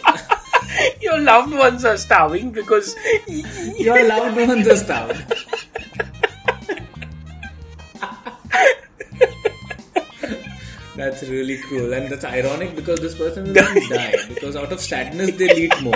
Your 1.13 1.21
loved 1.21 1.53
ones 1.53 1.85
are 1.85 1.95
starving 1.95 2.49
because 2.49 2.95
Your 3.77 4.03
loved 4.07 4.35
ones 4.35 4.67
are 4.67 4.75
starved. 4.75 5.33
That's 10.95 11.21
really 11.23 11.59
cruel, 11.59 11.93
and 11.93 12.09
that's 12.09 12.25
ironic 12.25 12.75
because 12.75 12.99
this 12.99 13.15
person 13.15 13.45
will 13.45 13.53
die 13.53 14.15
because 14.27 14.55
out 14.55 14.71
of 14.71 14.79
sadness 14.79 15.31
they'll 15.37 15.57
eat 15.57 15.81
more. 15.83 15.93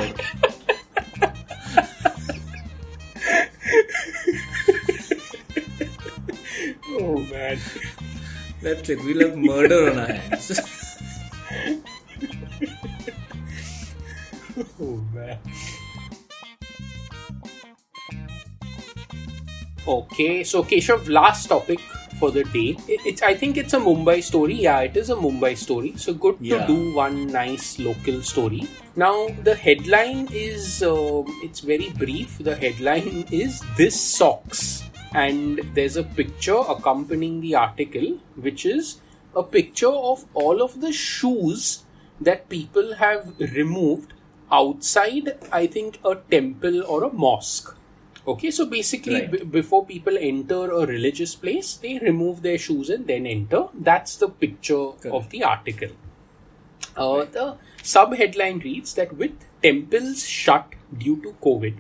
oh 6.99 7.17
man. 7.31 7.59
That's 8.61 8.89
it. 8.89 9.03
We'll 9.03 9.27
have 9.29 9.37
murder 9.37 9.89
on 9.91 9.97
our 9.99 10.13
hands. 10.13 10.73
Oh 14.57 15.03
man. 15.13 15.37
Okay, 19.87 20.43
so 20.43 20.63
Keshav, 20.63 21.07
last 21.07 21.47
topic 21.47 21.79
for 22.19 22.31
the 22.31 22.43
day. 22.55 22.75
It- 22.87 23.05
It's 23.11 23.21
I 23.21 23.33
think 23.35 23.57
it's 23.57 23.73
a 23.73 23.79
Mumbai 23.79 24.21
story. 24.23 24.55
Yeah, 24.65 24.81
it 24.89 24.97
is 24.97 25.09
a 25.09 25.15
Mumbai 25.15 25.55
story. 25.63 25.93
So 26.05 26.13
good 26.25 26.37
Yeah. 26.41 26.65
to 26.65 26.67
do 26.73 26.77
one 26.97 27.27
nice 27.27 27.79
local 27.79 28.21
story. 28.31 28.63
Now 28.95 29.13
the 29.49 29.55
headline 29.55 30.27
is 30.33 30.81
um, 30.83 31.29
it's 31.47 31.61
very 31.71 31.89
brief. 32.03 32.37
The 32.49 32.55
headline 32.65 33.25
is 33.43 33.61
this 33.77 33.99
socks, 34.01 34.83
and 35.13 35.61
there's 35.75 35.95
a 35.95 36.03
picture 36.21 36.59
accompanying 36.75 37.39
the 37.41 37.55
article, 37.55 38.09
which 38.47 38.65
is 38.65 38.97
a 39.35 39.43
picture 39.43 39.95
of 40.11 40.25
all 40.33 40.61
of 40.67 40.81
the 40.81 40.91
shoes 40.91 41.83
that 42.19 42.49
people 42.49 42.95
have 42.95 43.33
removed 43.39 44.13
outside, 44.51 45.37
I 45.51 45.67
think, 45.67 45.99
a 46.05 46.15
temple 46.15 46.83
or 46.83 47.03
a 47.03 47.11
mosque. 47.13 47.75
Okay, 48.27 48.51
so 48.51 48.65
basically, 48.65 49.21
Right. 49.21 49.31
b- 49.31 49.43
before 49.43 49.85
people 49.85 50.17
enter 50.19 50.71
a 50.71 50.85
religious 50.85 51.33
place, 51.35 51.73
they 51.75 51.97
remove 51.99 52.41
their 52.41 52.57
shoes 52.57 52.89
and 52.89 53.07
then 53.07 53.25
enter. 53.25 53.67
That's 53.73 54.15
the 54.17 54.27
picture 54.29 54.87
of 55.19 55.29
the 55.29 55.43
article. 55.43 55.89
Uh, 56.95 57.25
the 57.25 57.57
sub 57.83 58.15
headline 58.15 58.59
reads 58.59 58.95
that 58.95 59.15
with 59.15 59.31
temples 59.63 60.25
shut 60.27 60.73
due 60.97 61.21
to 61.21 61.33
COVID, 61.43 61.75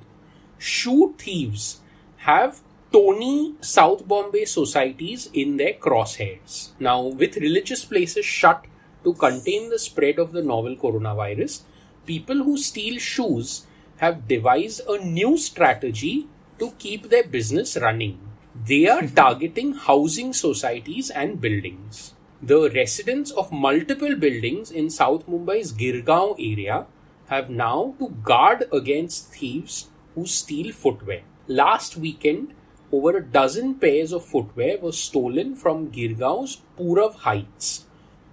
shoe 0.57 1.15
thieves 1.17 1.79
have 2.17 2.61
Tony 2.93 3.55
South 3.61 4.07
Bombay 4.07 4.45
societies 4.45 5.29
in 5.33 5.57
their 5.57 5.73
crosshairs. 5.73 6.69
Now, 6.79 7.01
with 7.01 7.35
religious 7.37 7.83
places 7.83 8.25
shut 8.25 8.65
to 9.03 9.13
contain 9.13 9.69
the 9.69 9.79
spread 9.79 10.19
of 10.19 10.31
the 10.31 10.41
novel 10.43 10.75
coronavirus, 10.75 11.61
people 12.07 12.43
who 12.43 12.57
steal 12.57 12.97
shoes 12.97 13.67
have 13.97 14.27
devised 14.27 14.81
a 14.89 14.97
new 15.03 15.37
strategy 15.37 16.27
to 16.59 16.71
keep 16.79 17.09
their 17.09 17.23
business 17.23 17.77
running. 17.77 18.19
They 18.65 18.87
are 18.87 19.07
targeting 19.21 19.73
housing 19.73 20.33
societies 20.33 21.09
and 21.09 21.39
buildings. 21.39 22.13
The 22.41 22.69
residents 22.69 23.31
of 23.31 23.51
multiple 23.51 24.15
buildings 24.15 24.71
in 24.71 24.89
South 24.89 25.27
Mumbai's 25.27 25.73
Girgaon 25.73 26.35
area 26.39 26.85
have 27.27 27.49
now 27.49 27.95
to 27.99 28.09
guard 28.23 28.65
against 28.71 29.33
thieves 29.33 29.89
who 30.15 30.25
steal 30.25 30.71
footwear. 30.71 31.21
Last 31.47 31.97
weekend, 31.97 32.53
over 32.91 33.17
a 33.17 33.23
dozen 33.23 33.75
pairs 33.75 34.13
of 34.13 34.23
footwear 34.23 34.77
were 34.77 34.91
stolen 34.93 35.55
from 35.55 35.91
Girgaon's 35.91 36.61
Purav 36.77 37.15
Heights. 37.15 37.85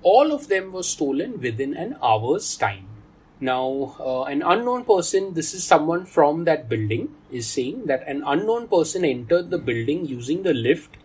All 0.02 0.32
of 0.32 0.48
them 0.48 0.70
were 0.72 0.82
stolen 0.82 1.40
within 1.40 1.74
an 1.74 1.96
hour's 2.02 2.56
time. 2.56 2.86
Now, 3.40 3.96
uh, 3.98 4.22
an 4.24 4.42
unknown 4.42 4.84
person, 4.84 5.34
this 5.34 5.54
is 5.54 5.64
someone 5.64 6.06
from 6.06 6.44
that 6.44 6.68
building, 6.68 7.16
is 7.32 7.48
saying 7.48 7.86
that 7.86 8.06
an 8.06 8.22
unknown 8.24 8.68
person 8.68 9.04
entered 9.04 9.50
the 9.50 9.58
building 9.58 10.06
using 10.06 10.44
the 10.44 10.54
lift 10.54 10.96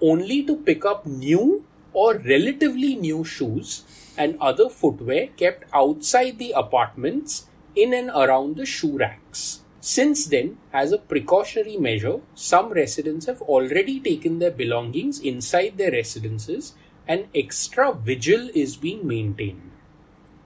only 0.00 0.42
to 0.44 0.56
pick 0.56 0.84
up 0.84 1.06
new 1.06 1.64
or 1.92 2.14
relatively 2.18 2.96
new 2.96 3.24
shoes 3.24 3.84
and 4.18 4.36
other 4.40 4.68
footwear 4.68 5.28
kept 5.36 5.64
outside 5.72 6.38
the 6.38 6.52
apartments 6.52 7.46
in 7.76 7.94
and 7.94 8.10
around 8.10 8.56
the 8.56 8.66
shoe 8.66 8.98
racks. 8.98 9.60
Since 9.80 10.26
then, 10.26 10.58
as 10.72 10.90
a 10.90 10.98
precautionary 10.98 11.76
measure, 11.76 12.20
some 12.34 12.70
residents 12.70 13.26
have 13.26 13.40
already 13.42 14.00
taken 14.00 14.40
their 14.40 14.50
belongings 14.50 15.20
inside 15.20 15.78
their 15.78 15.92
residences 15.92 16.74
and 17.06 17.28
extra 17.32 17.92
vigil 17.92 18.50
is 18.54 18.76
being 18.76 19.06
maintained. 19.06 19.70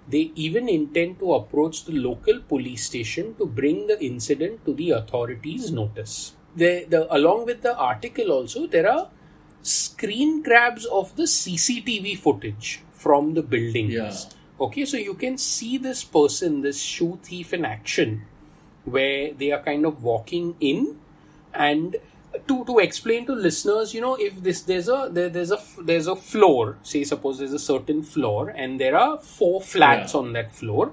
They 0.08 0.32
even 0.34 0.68
intend 0.68 1.18
to 1.20 1.34
approach 1.34 1.84
the 1.84 1.92
local 1.92 2.40
police 2.40 2.84
station 2.84 3.34
to 3.36 3.46
bring 3.46 3.86
the 3.86 4.02
incident 4.02 4.64
to 4.64 4.74
the 4.74 4.90
authorities' 4.90 5.70
notice. 5.70 6.34
The, 6.56 6.84
the, 6.88 7.14
along 7.14 7.46
with 7.46 7.62
the 7.62 7.76
article, 7.76 8.32
also, 8.32 8.66
there 8.66 8.90
are 8.90 9.08
screen 9.62 10.42
grabs 10.42 10.84
of 10.86 11.14
the 11.16 11.24
CCTV 11.24 12.18
footage 12.18 12.82
from 12.92 13.34
the 13.34 13.42
buildings. 13.42 13.92
Yeah. 13.92 14.12
Okay, 14.66 14.84
so 14.84 14.96
you 14.96 15.14
can 15.14 15.38
see 15.38 15.78
this 15.78 16.04
person, 16.04 16.62
this 16.62 16.80
shoe 16.80 17.18
thief 17.22 17.54
in 17.54 17.64
action, 17.64 18.26
where 18.84 19.32
they 19.32 19.52
are 19.52 19.62
kind 19.62 19.86
of 19.86 20.02
walking 20.02 20.56
in 20.60 20.98
and 21.54 21.96
to 22.46 22.64
to 22.64 22.78
explain 22.78 23.26
to 23.26 23.34
listeners 23.34 23.92
you 23.94 24.00
know 24.00 24.14
if 24.14 24.40
this 24.42 24.62
there's 24.62 24.88
a 24.88 25.08
there, 25.10 25.28
there's 25.28 25.50
a 25.50 25.58
there's 25.82 26.06
a 26.06 26.14
floor 26.16 26.76
say 26.82 27.02
suppose 27.04 27.38
there's 27.38 27.52
a 27.52 27.58
certain 27.58 28.02
floor 28.02 28.48
and 28.50 28.78
there 28.78 28.96
are 28.96 29.18
four 29.18 29.60
flats 29.60 30.14
Yeah. 30.14 30.20
on 30.20 30.32
that 30.34 30.52
floor 30.52 30.92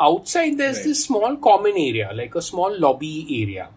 outside 0.00 0.56
there's 0.56 0.78
Right. 0.78 0.86
this 0.86 1.04
small 1.04 1.36
common 1.36 1.74
area 1.76 2.10
like 2.14 2.34
a 2.34 2.42
small 2.42 2.74
lobby 2.78 3.26
area 3.42 3.68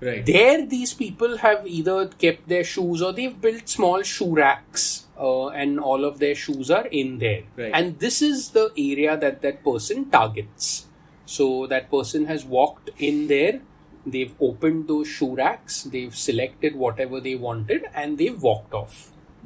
Right. 0.00 0.24
there 0.26 0.66
these 0.66 0.92
people 0.92 1.38
have 1.38 1.66
either 1.66 2.06
kept 2.08 2.48
their 2.48 2.64
shoes 2.64 3.00
or 3.02 3.12
they've 3.12 3.38
built 3.40 3.68
small 3.68 4.02
shoe 4.02 4.34
racks 4.34 5.04
uh, 5.18 5.48
and 5.48 5.78
all 5.78 6.04
of 6.04 6.18
their 6.18 6.34
shoes 6.34 6.70
are 6.70 6.86
in 6.86 7.18
there 7.18 7.42
Right. 7.56 7.70
and 7.74 7.98
this 8.00 8.20
is 8.22 8.50
the 8.50 8.70
area 8.76 9.16
that 9.16 9.40
that 9.42 9.62
person 9.64 10.10
targets 10.10 10.86
so 11.26 11.66
that 11.68 11.90
person 11.90 12.26
has 12.26 12.44
walked 12.44 12.90
in 12.98 13.28
there 13.28 13.60
they've 14.05 14.33
opened 14.49 14.87
those 14.87 15.07
shoe 15.07 15.35
racks 15.35 15.83
they've 15.95 16.15
selected 16.15 16.75
whatever 16.75 17.19
they 17.29 17.35
wanted 17.35 17.85
and 17.93 18.17
they've 18.23 18.41
walked 18.49 18.73
off 18.83 18.99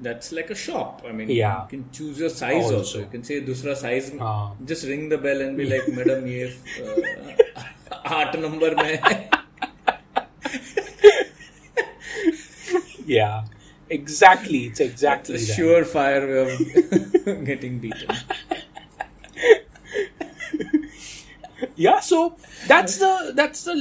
That's 0.06 0.30
like 0.36 0.48
a 0.54 0.56
shop. 0.60 1.02
I 1.08 1.12
mean, 1.18 1.32
Yeah. 1.34 1.58
you 1.64 1.68
can 1.72 1.82
choose 1.98 2.22
your 2.22 2.30
size 2.38 2.56
also. 2.62 2.78
Also. 2.78 3.02
You 3.02 3.10
can 3.12 3.24
say 3.28 3.36
दूसरा 3.50 3.76
size. 3.82 4.08
हाँ. 4.22 4.66
Just 4.72 4.88
ring 4.92 5.04
the 5.12 5.20
bell 5.26 5.44
and 5.48 5.60
be 5.62 5.68
like, 5.74 5.90
madam, 5.98 6.26
ये 6.32 6.48
uh, 6.86 8.08
आठ 8.20 8.36
number 8.46 8.72
में 8.80 9.00
है." 9.04 9.20
yeah 13.06 13.44
exactly 13.90 14.64
it's 14.72 14.80
exactly 14.80 15.36
It's 15.36 15.44
a 15.44 15.48
that. 15.48 15.60
surefire 15.60 16.28
way 16.32 17.34
of 17.34 17.46
getting 17.46 17.80
beaten. 17.80 18.16
yeah 21.79 22.01
so 22.01 22.37
that's 22.67 22.99
the 22.99 23.33
that's 23.35 23.65
the 23.65 23.75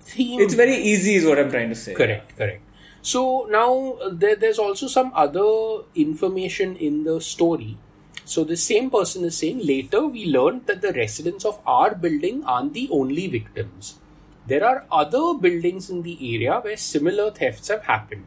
theme 0.00 0.40
It's 0.40 0.54
very 0.54 0.76
easy, 0.76 1.14
is 1.16 1.24
what 1.26 1.38
I'm 1.38 1.50
trying 1.50 1.70
to 1.70 1.74
say. 1.74 1.94
Correct, 1.94 2.36
correct. 2.36 2.62
So 3.02 3.48
now 3.50 3.98
there, 4.10 4.36
there's 4.36 4.58
also 4.58 4.86
some 4.86 5.10
other 5.14 5.48
information 5.94 6.76
in 6.76 7.02
the 7.04 7.20
story. 7.20 7.76
So 8.24 8.44
the 8.44 8.56
same 8.56 8.90
person 8.90 9.24
is 9.24 9.36
saying 9.36 9.66
later 9.66 10.06
we 10.06 10.26
learned 10.26 10.66
that 10.66 10.82
the 10.82 10.92
residents 10.92 11.44
of 11.44 11.60
our 11.66 11.94
building 11.94 12.44
aren't 12.44 12.74
the 12.74 12.88
only 12.92 13.26
victims. 13.26 13.98
There 14.46 14.64
are 14.64 14.84
other 14.90 15.34
buildings 15.34 15.90
in 15.90 16.02
the 16.02 16.16
area 16.34 16.60
where 16.60 16.76
similar 16.76 17.30
thefts 17.32 17.68
have 17.68 17.84
happened. 17.84 18.26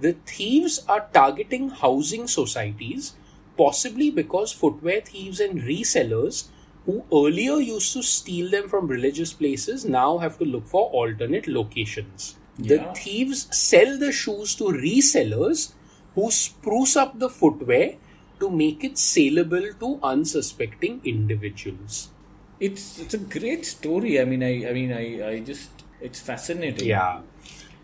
The 0.00 0.14
thieves 0.26 0.80
are 0.88 1.06
targeting 1.12 1.70
housing 1.70 2.26
societies, 2.26 3.14
possibly 3.56 4.10
because 4.10 4.52
footwear 4.52 5.00
thieves 5.00 5.38
and 5.38 5.62
resellers 5.62 6.48
who 6.86 7.04
earlier 7.12 7.58
used 7.58 7.92
to 7.92 8.02
steal 8.02 8.50
them 8.50 8.68
from 8.68 8.88
religious 8.88 9.32
places 9.32 9.84
now 9.84 10.18
have 10.18 10.38
to 10.38 10.44
look 10.44 10.66
for 10.66 10.90
alternate 10.90 11.46
locations. 11.46 12.36
The 12.58 12.78
thieves 12.94 13.48
sell 13.56 13.98
the 13.98 14.12
shoes 14.12 14.54
to 14.56 14.64
resellers 14.64 15.72
who 16.14 16.30
spruce 16.30 16.96
up 16.96 17.18
the 17.18 17.30
footwear 17.30 17.96
to 18.40 18.50
make 18.50 18.84
it 18.84 18.98
saleable 18.98 19.72
to 19.80 19.98
unsuspecting 20.02 21.00
individuals. 21.04 22.08
It's 22.60 22.98
it's 22.98 23.14
a 23.14 23.18
great 23.18 23.64
story. 23.64 24.20
I 24.20 24.24
mean, 24.24 24.42
I 24.42 24.68
I 24.68 24.72
mean, 24.72 24.92
I 24.92 25.28
I 25.30 25.40
just 25.40 25.70
it's 26.00 26.20
fascinating. 26.20 26.88
Yeah. 26.88 27.20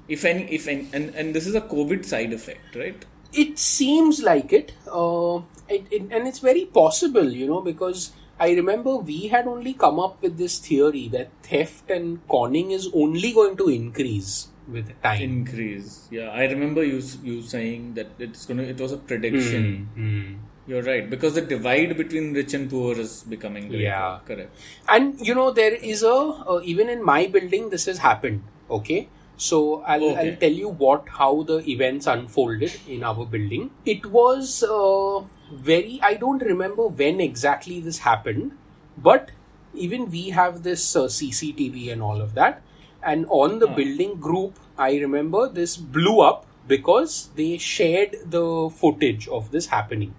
If 0.09 0.25
any, 0.25 0.45
if 0.45 0.69
any, 0.69 0.89
and 0.93 1.15
and 1.15 1.35
this 1.35 1.47
is 1.47 1.55
a 1.55 1.61
COVID 1.61 2.05
side 2.05 2.33
effect, 2.33 2.77
right? 2.77 3.05
it 3.33 3.59
seems 3.59 4.23
like 4.23 4.53
it, 4.53 4.73
uh, 4.91 5.37
it, 5.69 5.87
it 5.91 6.03
and 6.11 6.27
it's 6.27 6.39
very 6.39 6.65
possible 6.65 7.29
you 7.31 7.47
know 7.47 7.61
because 7.61 8.13
i 8.47 8.51
remember 8.59 8.97
we 8.97 9.19
had 9.29 9.47
only 9.47 9.73
come 9.75 9.99
up 10.05 10.21
with 10.23 10.37
this 10.39 10.59
theory 10.59 11.09
that 11.17 11.31
theft 11.43 11.91
and 11.91 12.21
conning 12.35 12.71
is 12.71 12.89
only 12.95 13.33
going 13.33 13.57
to 13.57 13.69
increase 13.69 14.49
with 14.77 14.89
time 15.03 15.23
Increase. 15.23 16.09
Yeah, 16.11 16.29
I 16.31 16.45
remember 16.45 16.85
you 16.85 17.01
you 17.29 17.41
saying 17.41 17.95
that 17.95 18.09
it's 18.19 18.45
gonna. 18.45 18.65
It 18.73 18.79
was 18.85 18.93
a 18.93 18.99
prediction. 18.99 19.63
Hmm. 19.95 20.35
You're 20.71 20.83
right 20.83 21.09
because 21.09 21.33
the 21.39 21.41
divide 21.53 21.97
between 21.97 22.35
rich 22.35 22.53
and 22.53 22.69
poor 22.69 22.93
is 23.05 23.23
becoming 23.23 23.69
greater. 23.69 23.85
Yeah. 23.85 24.19
correct. 24.27 24.55
and 24.97 25.27
you 25.29 25.35
know 25.39 25.47
there 25.53 25.73
is 25.93 26.03
a 26.03 26.13
uh, 26.13 26.61
even 26.73 26.91
in 26.91 27.03
my 27.03 27.27
building 27.39 27.71
this 27.71 27.87
has 27.87 27.97
happened 27.97 28.43
okay 28.79 29.09
so 29.39 29.63
I'll, 29.95 30.05
Okay. 30.11 30.29
I'll 30.33 30.37
tell 30.37 30.53
you 30.53 30.69
what 30.69 31.09
how 31.09 31.33
the 31.45 31.59
events 31.77 32.07
unfolded 32.07 32.79
in 32.87 33.05
our 33.05 33.25
building 33.25 33.71
it 33.87 34.05
was 34.19 34.63
uh, 34.63 35.23
very 35.51 35.99
i 36.03 36.15
don't 36.15 36.43
remember 36.43 36.87
when 36.87 37.21
exactly 37.21 37.81
this 37.81 37.99
happened 37.99 38.53
but 38.97 39.31
even 39.75 40.11
we 40.11 40.31
have 40.31 40.63
this 40.63 40.97
uh, 40.97 41.03
cctv 41.05 41.93
and 41.93 42.03
all 42.03 42.21
of 42.21 42.35
that. 42.35 42.63
And 43.03 43.27
on 43.29 43.59
the 43.61 43.69
building 43.69 44.19
group 44.19 44.59
i 44.77 44.97
remember 44.99 45.49
this 45.49 45.77
blew 45.77 46.21
up 46.21 46.47
because 46.67 47.31
they 47.37 47.59
shared 47.59 48.17
the 48.25 48.71
footage 48.75 49.29
of 49.29 49.51
this 49.51 49.67
happening. 49.67 50.15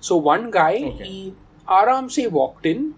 So 0.00 0.16
one 0.16 0.50
guy 0.50 0.74
Okay. 0.84 1.04
he 1.04 1.34
aram 1.68 2.10
se 2.10 2.26
walked 2.26 2.66
in 2.66 2.94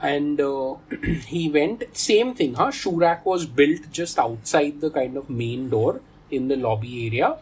and 0.00 0.40
uh, 0.40 0.74
he 1.26 1.48
went 1.50 1.84
same 1.96 2.34
thing 2.34 2.54
huh? 2.54 2.70
Shoe 2.70 2.96
rack 2.98 3.26
was 3.26 3.46
built 3.46 3.90
just 3.92 4.18
outside 4.18 4.80
the 4.80 4.90
kind 4.90 5.16
of 5.16 5.30
main 5.30 5.68
door 5.70 6.00
in 6.30 6.48
the 6.48 6.56
lobby 6.56 7.06
area. 7.06 7.36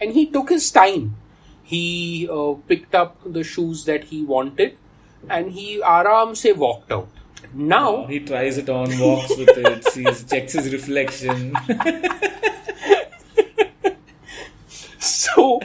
And 0.00 0.12
he 0.14 0.26
took 0.26 0.50
his 0.50 0.70
time 0.70 1.16
he 1.72 2.28
uh, 2.38 2.52
picked 2.70 2.94
up 3.02 3.16
the 3.38 3.44
shoes 3.52 3.84
that 3.90 4.04
he 4.12 4.22
wanted 4.34 4.76
and 5.38 5.52
he 5.58 5.66
aram 5.96 6.34
se 6.44 6.52
walked 6.64 6.92
out 6.98 7.08
now 7.70 8.06
He 8.10 8.18
tries 8.28 8.56
it 8.60 8.68
on, 8.74 8.92
walks 8.98 9.32
with 9.38 9.50
it, 9.70 9.84
sees, 9.94 10.24
checks 10.32 10.52
his 10.58 10.72
reflection. 10.72 11.40
so 14.98 15.60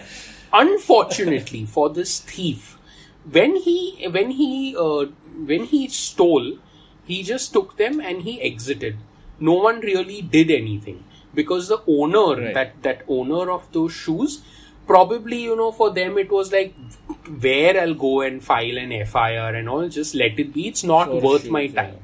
unfortunately 0.54 1.66
for 1.66 1.90
this 1.90 2.20
thief 2.20 2.78
when 3.38 3.56
he 3.68 3.78
when 4.18 4.32
he 4.32 4.76
uh, 4.78 5.06
when 5.52 5.66
he 5.74 5.88
stole 5.88 6.58
he 7.06 7.22
just 7.24 7.54
took 7.54 7.78
them 7.78 8.00
and 8.00 8.22
he 8.24 8.42
exited 8.42 8.98
no 9.40 9.54
one 9.54 9.80
really 9.82 10.22
did 10.22 10.50
anything 10.52 11.04
because 11.34 11.68
the 11.68 11.82
owner 11.88 12.28
Right. 12.42 12.54
that 12.54 12.82
that 12.84 13.04
owner 13.08 13.52
of 13.52 13.72
those 13.72 13.94
shoes 13.94 14.42
probably 14.88 15.42
you 15.44 15.56
know 15.56 15.72
for 15.72 15.90
them 15.94 16.18
it 16.18 16.32
was 16.32 16.52
like 16.52 16.76
where 17.46 17.80
i'll 17.82 17.94
go 17.94 18.22
and 18.22 18.44
file 18.44 18.78
an 18.78 18.94
fir 19.06 19.56
and 19.62 19.70
all 19.70 19.88
just 19.90 20.16
let 20.16 20.40
it 20.40 20.54
be 20.54 20.68
it's 20.68 20.84
not 20.84 21.08
For 21.08 21.22
worth 21.22 21.42
shoes, 21.44 21.52
my 21.52 21.62
yeah. 21.62 21.82
time 21.82 21.98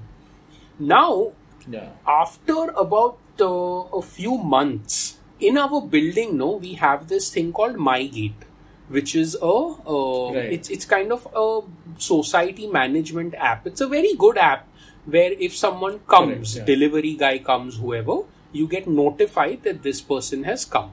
now 0.79 1.31
yeah. 1.67 1.89
after 2.07 2.69
about 2.85 3.17
uh, 3.39 3.97
a 3.99 4.01
few 4.01 4.37
months 4.37 5.17
in 5.39 5.57
our 5.57 5.81
building 5.81 6.37
no 6.37 6.51
we 6.57 6.73
have 6.73 7.07
this 7.07 7.31
thing 7.33 7.51
called 7.53 7.75
mygate 7.77 8.49
which 8.89 9.15
is 9.15 9.35
a 9.41 9.45
uh, 9.45 10.33
Right. 10.33 10.51
it's 10.57 10.69
it's 10.69 10.85
kind 10.85 11.11
of 11.11 11.27
a 11.35 11.61
society 11.97 12.67
management 12.67 13.35
app 13.35 13.65
it's 13.67 13.81
a 13.81 13.87
very 13.87 14.13
good 14.15 14.37
app 14.37 14.67
where 15.05 15.31
if 15.47 15.55
someone 15.55 15.99
comes 16.15 16.53
Correct, 16.53 16.69
yeah. 16.69 16.75
delivery 16.75 17.13
guy 17.15 17.37
comes 17.39 17.77
whoever 17.77 18.17
you 18.51 18.67
get 18.67 18.87
notified 18.87 19.63
that 19.63 19.83
this 19.83 20.01
person 20.01 20.43
has 20.43 20.65
come 20.65 20.91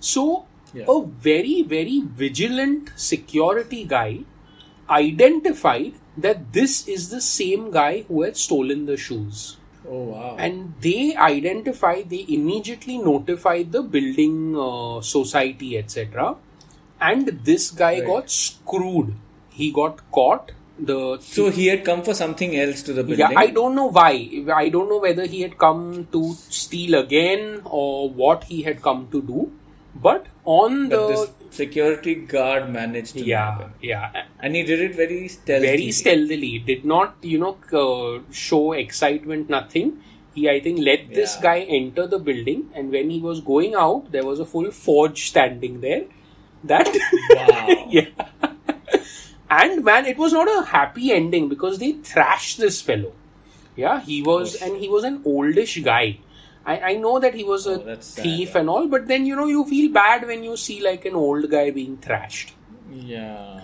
so 0.00 0.46
Yeah. 0.74 0.84
a 0.88 1.02
very 1.24 1.62
very 1.62 2.00
vigilant 2.20 2.90
security 2.96 3.84
guy 3.84 4.20
identified 4.90 5.92
that 6.16 6.52
this 6.52 6.86
is 6.88 7.08
the 7.10 7.20
same 7.20 7.70
guy 7.70 8.02
who 8.08 8.22
had 8.22 8.36
stolen 8.36 8.86
the 8.86 8.96
shoes 8.96 9.56
Oh 9.88 10.04
wow. 10.12 10.36
and 10.38 10.74
they 10.80 11.16
identified 11.16 12.08
they 12.10 12.24
immediately 12.28 12.98
notified 12.98 13.72
the 13.72 13.82
building 13.82 14.56
uh, 14.56 15.00
society 15.00 15.76
etc 15.78 16.36
and 17.00 17.28
this 17.50 17.70
guy 17.70 17.94
Right. 18.00 18.06
got 18.12 18.30
screwed 18.30 19.14
he 19.50 19.72
got 19.72 20.02
caught 20.18 20.52
the 20.78 21.18
So 21.20 21.50
he 21.50 21.66
had 21.66 21.84
come 21.84 22.02
for 22.02 22.14
something 22.14 22.56
else 22.56 22.82
to 22.84 22.92
the 22.92 23.02
building. 23.04 23.18
yeah, 23.30 23.38
I 23.38 23.48
don't 23.48 23.74
know 23.74 23.88
why. 23.96 24.12
I 24.54 24.68
don't 24.70 24.88
know 24.88 24.98
whether 24.98 25.26
he 25.26 25.42
had 25.42 25.56
come 25.58 26.08
to 26.12 26.32
steal 26.60 26.94
again 27.00 27.60
or 27.66 28.08
what 28.08 28.44
he 28.44 28.62
had 28.62 28.80
come 28.86 29.06
to 29.12 29.20
do. 29.22 29.52
But 30.06 30.26
on 30.44 30.88
But 30.88 30.96
the 30.96 31.06
this 31.08 31.30
security 31.56 32.14
guard 32.14 32.70
managed 32.70 33.14
to 33.14 33.24
yeah, 33.24 33.50
nab 33.50 33.60
him. 33.60 33.72
yeah, 33.80 34.24
And 34.40 34.54
he 34.56 34.62
did 34.64 34.80
it 34.80 34.94
very 34.94 35.28
stealthily. 35.28 35.66
very 35.68 35.92
stealthily. 35.92 36.58
Did 36.58 36.84
not 36.84 37.16
you 37.22 37.38
know 37.38 37.56
uh, 37.72 38.22
show 38.32 38.72
excitement. 38.72 39.48
Nothing. 39.50 39.98
He 40.34 40.48
I 40.48 40.60
think 40.60 40.80
let 40.80 41.12
this 41.14 41.36
Yeah. 41.36 41.42
guy 41.42 41.60
enter 41.60 42.06
the 42.06 42.18
building, 42.18 42.70
and 42.74 42.90
when 42.90 43.10
he 43.10 43.20
was 43.20 43.40
going 43.40 43.74
out, 43.74 44.10
there 44.12 44.24
was 44.24 44.40
a 44.40 44.46
full 44.46 44.70
forge 44.70 45.26
standing 45.28 45.80
there. 45.80 46.04
That 46.64 46.88
Wow. 47.30 47.86
yeah. 47.90 48.06
And 49.50 49.84
man, 49.84 50.06
it 50.06 50.16
was 50.16 50.32
not 50.32 50.48
a 50.48 50.64
happy 50.66 51.12
ending 51.12 51.48
because 51.48 51.78
they 51.78 51.92
thrashed 51.92 52.58
this 52.58 52.80
fellow. 52.80 53.12
Yeah, 53.76 54.00
he 54.00 54.22
was, 54.22 54.54
and 54.54 54.76
he 54.78 54.88
was 54.88 55.04
an 55.04 55.22
oldish 55.24 55.78
guy. 55.82 56.18
I, 56.65 56.79
I 56.91 56.93
know 56.95 57.19
that 57.19 57.33
he 57.33 57.43
was 57.43 57.65
a 57.65 57.75
Oh, 57.79 57.83
that's 57.83 58.07
sad, 58.07 58.23
thief 58.23 58.51
yeah. 58.53 58.59
and 58.61 58.69
all, 58.69 58.87
but 58.87 59.07
then 59.07 59.25
you 59.25 59.35
know 59.35 59.47
you 59.47 59.63
feel 59.65 59.91
bad 59.91 60.27
when 60.27 60.43
you 60.43 60.57
see 60.57 60.81
like 60.81 61.05
an 61.05 61.15
old 61.15 61.49
guy 61.49 61.69
being 61.71 61.97
thrashed. 61.97 62.53
Yeah. 62.91 63.61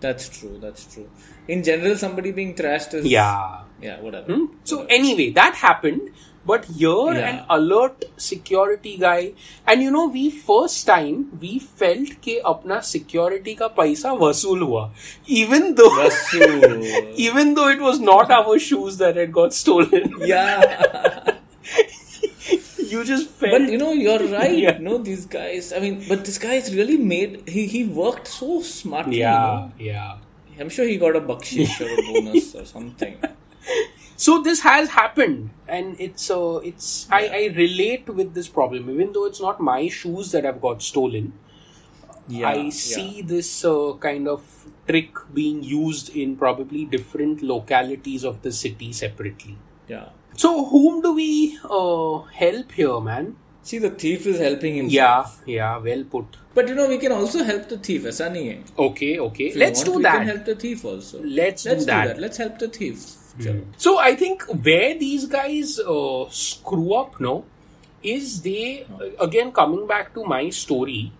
That's 0.00 0.28
true. 0.28 0.58
That's 0.62 0.84
true. 0.94 1.08
In 1.48 1.62
general, 1.64 1.96
somebody 1.96 2.30
being 2.32 2.54
thrashed 2.54 2.94
is. 2.94 3.04
Yeah. 3.04 3.62
Yeah, 3.82 4.00
whatever. 4.00 4.32
Hmm? 4.32 4.44
So 4.64 4.84
anyway, 4.86 5.30
that 5.30 5.54
happened. 5.56 6.10
But 6.46 6.64
here, 6.66 7.12
Yeah. 7.14 7.24
an 7.30 7.40
alert 7.54 8.04
security 8.16 8.96
guy, 8.96 9.32
and 9.66 9.82
you 9.82 9.90
know, 9.90 10.06
we 10.06 10.30
first 10.30 10.86
time 10.90 11.18
we 11.42 11.58
felt 11.58 12.14
कि 12.26 12.36
अपना 12.52 12.78
security 12.90 13.54
का 13.56 13.66
पैसा 13.80 14.12
वसूल 14.22 14.62
हुआ, 14.62 14.84
even 15.26 15.74
though 15.74 15.90
Vasu. 15.98 17.18
even 17.26 17.52
though 17.58 17.68
it 17.68 17.80
was 17.88 18.00
not 18.00 18.30
our 18.38 18.58
shoes 18.68 18.96
that 19.04 19.16
had 19.16 19.32
got 19.40 19.52
stolen. 19.52 20.14
yeah. 20.20 21.34
you 22.93 23.03
just 23.09 23.29
felt. 23.41 23.51
But 23.57 23.69
you 23.73 23.77
know, 23.83 23.91
you're 23.91 24.25
right. 24.37 24.57
Yeah. 24.65 24.77
No, 24.89 24.97
these 25.09 25.25
guys. 25.37 25.71
I 25.73 25.79
mean, 25.85 26.03
but 26.07 26.25
this 26.25 26.37
guy 26.47 26.55
is 26.63 26.73
really 26.75 26.97
made. 27.13 27.37
He 27.57 27.65
he 27.75 27.83
worked 28.01 28.27
so 28.27 28.61
smartly. 28.61 29.19
yeah, 29.19 29.69
You 29.79 29.91
yeah. 29.91 30.17
I'm 30.59 30.69
sure 30.69 30.85
he 30.85 30.97
got 30.97 31.15
a 31.15 31.21
bakshish 31.21 31.79
or 31.85 31.89
a 31.99 32.03
bonus 32.13 32.53
or 32.55 32.65
something. 32.65 33.17
So 34.15 34.41
this 34.41 34.59
has 34.61 34.89
happened, 34.89 35.49
and 35.67 35.99
it's 35.99 36.29
uh, 36.31 36.57
it's 36.71 37.07
I, 37.11 37.21
I 37.27 37.53
relate 37.55 38.07
with 38.19 38.33
this 38.35 38.47
problem, 38.47 38.89
even 38.89 39.11
though 39.13 39.25
it's 39.25 39.41
not 39.41 39.59
my 39.59 39.87
shoes 39.87 40.31
that 40.31 40.43
have 40.43 40.61
got 40.61 40.81
stolen. 40.89 41.33
Yeah, 42.27 42.49
I 42.49 42.55
yeah. 42.55 42.69
see 42.69 43.21
this 43.21 43.65
uh, 43.65 43.93
kind 43.99 44.27
of 44.27 44.43
trick 44.87 45.15
being 45.33 45.63
used 45.63 46.15
in 46.15 46.35
probably 46.37 46.85
different 46.85 47.41
localities 47.41 48.23
of 48.23 48.41
the 48.43 48.51
city 48.51 48.93
separately. 48.93 49.57
Yeah. 49.87 50.09
So 50.35 50.65
whom 50.65 51.01
do 51.01 51.13
we 51.13 51.57
uh, 51.63 52.19
help 52.41 52.71
here, 52.71 52.99
man? 52.99 53.35
See, 53.61 53.77
the 53.77 53.91
thief 53.91 54.25
is 54.27 54.39
helping 54.39 54.75
himself. 54.75 55.41
Yeah, 55.45 55.55
yeah, 55.55 55.77
well 55.77 56.03
put. 56.03 56.37
But 56.53 56.67
you 56.67 56.75
know, 56.75 56.87
we 56.87 56.97
can 56.97 57.11
also 57.11 57.43
help 57.43 57.69
the 57.69 57.77
thief. 57.77 58.03
Aisa 58.03 58.29
nahi. 58.29 58.61
Okay, 58.77 59.19
okay. 59.19 59.53
Let's 59.55 59.87
want, 59.87 59.93
do 59.93 60.01
that. 60.03 60.13
We 60.13 60.25
can 60.25 60.27
help 60.27 60.45
the 60.45 60.55
thief 60.55 60.83
also. 60.83 61.23
Let's, 61.23 61.65
Let's 61.65 61.85
do, 61.85 61.91
that. 61.91 62.01
do 62.03 62.07
that. 62.09 62.19
Let's 62.19 62.37
help 62.37 62.59
the 62.59 62.67
thief. 62.67 63.03
Hmm. 63.41 63.61
So 63.77 63.99
I 63.99 64.15
think 64.15 64.43
where 64.65 64.97
these 64.97 65.25
guys 65.25 65.79
uh, 65.79 66.25
screw 66.29 66.93
up, 66.93 67.19
no, 67.19 67.45
is 68.03 68.41
they 68.41 68.85
again 69.19 69.51
coming 69.51 69.87
back 69.87 70.13
to 70.15 70.25
my 70.25 70.49
story, 70.49 71.13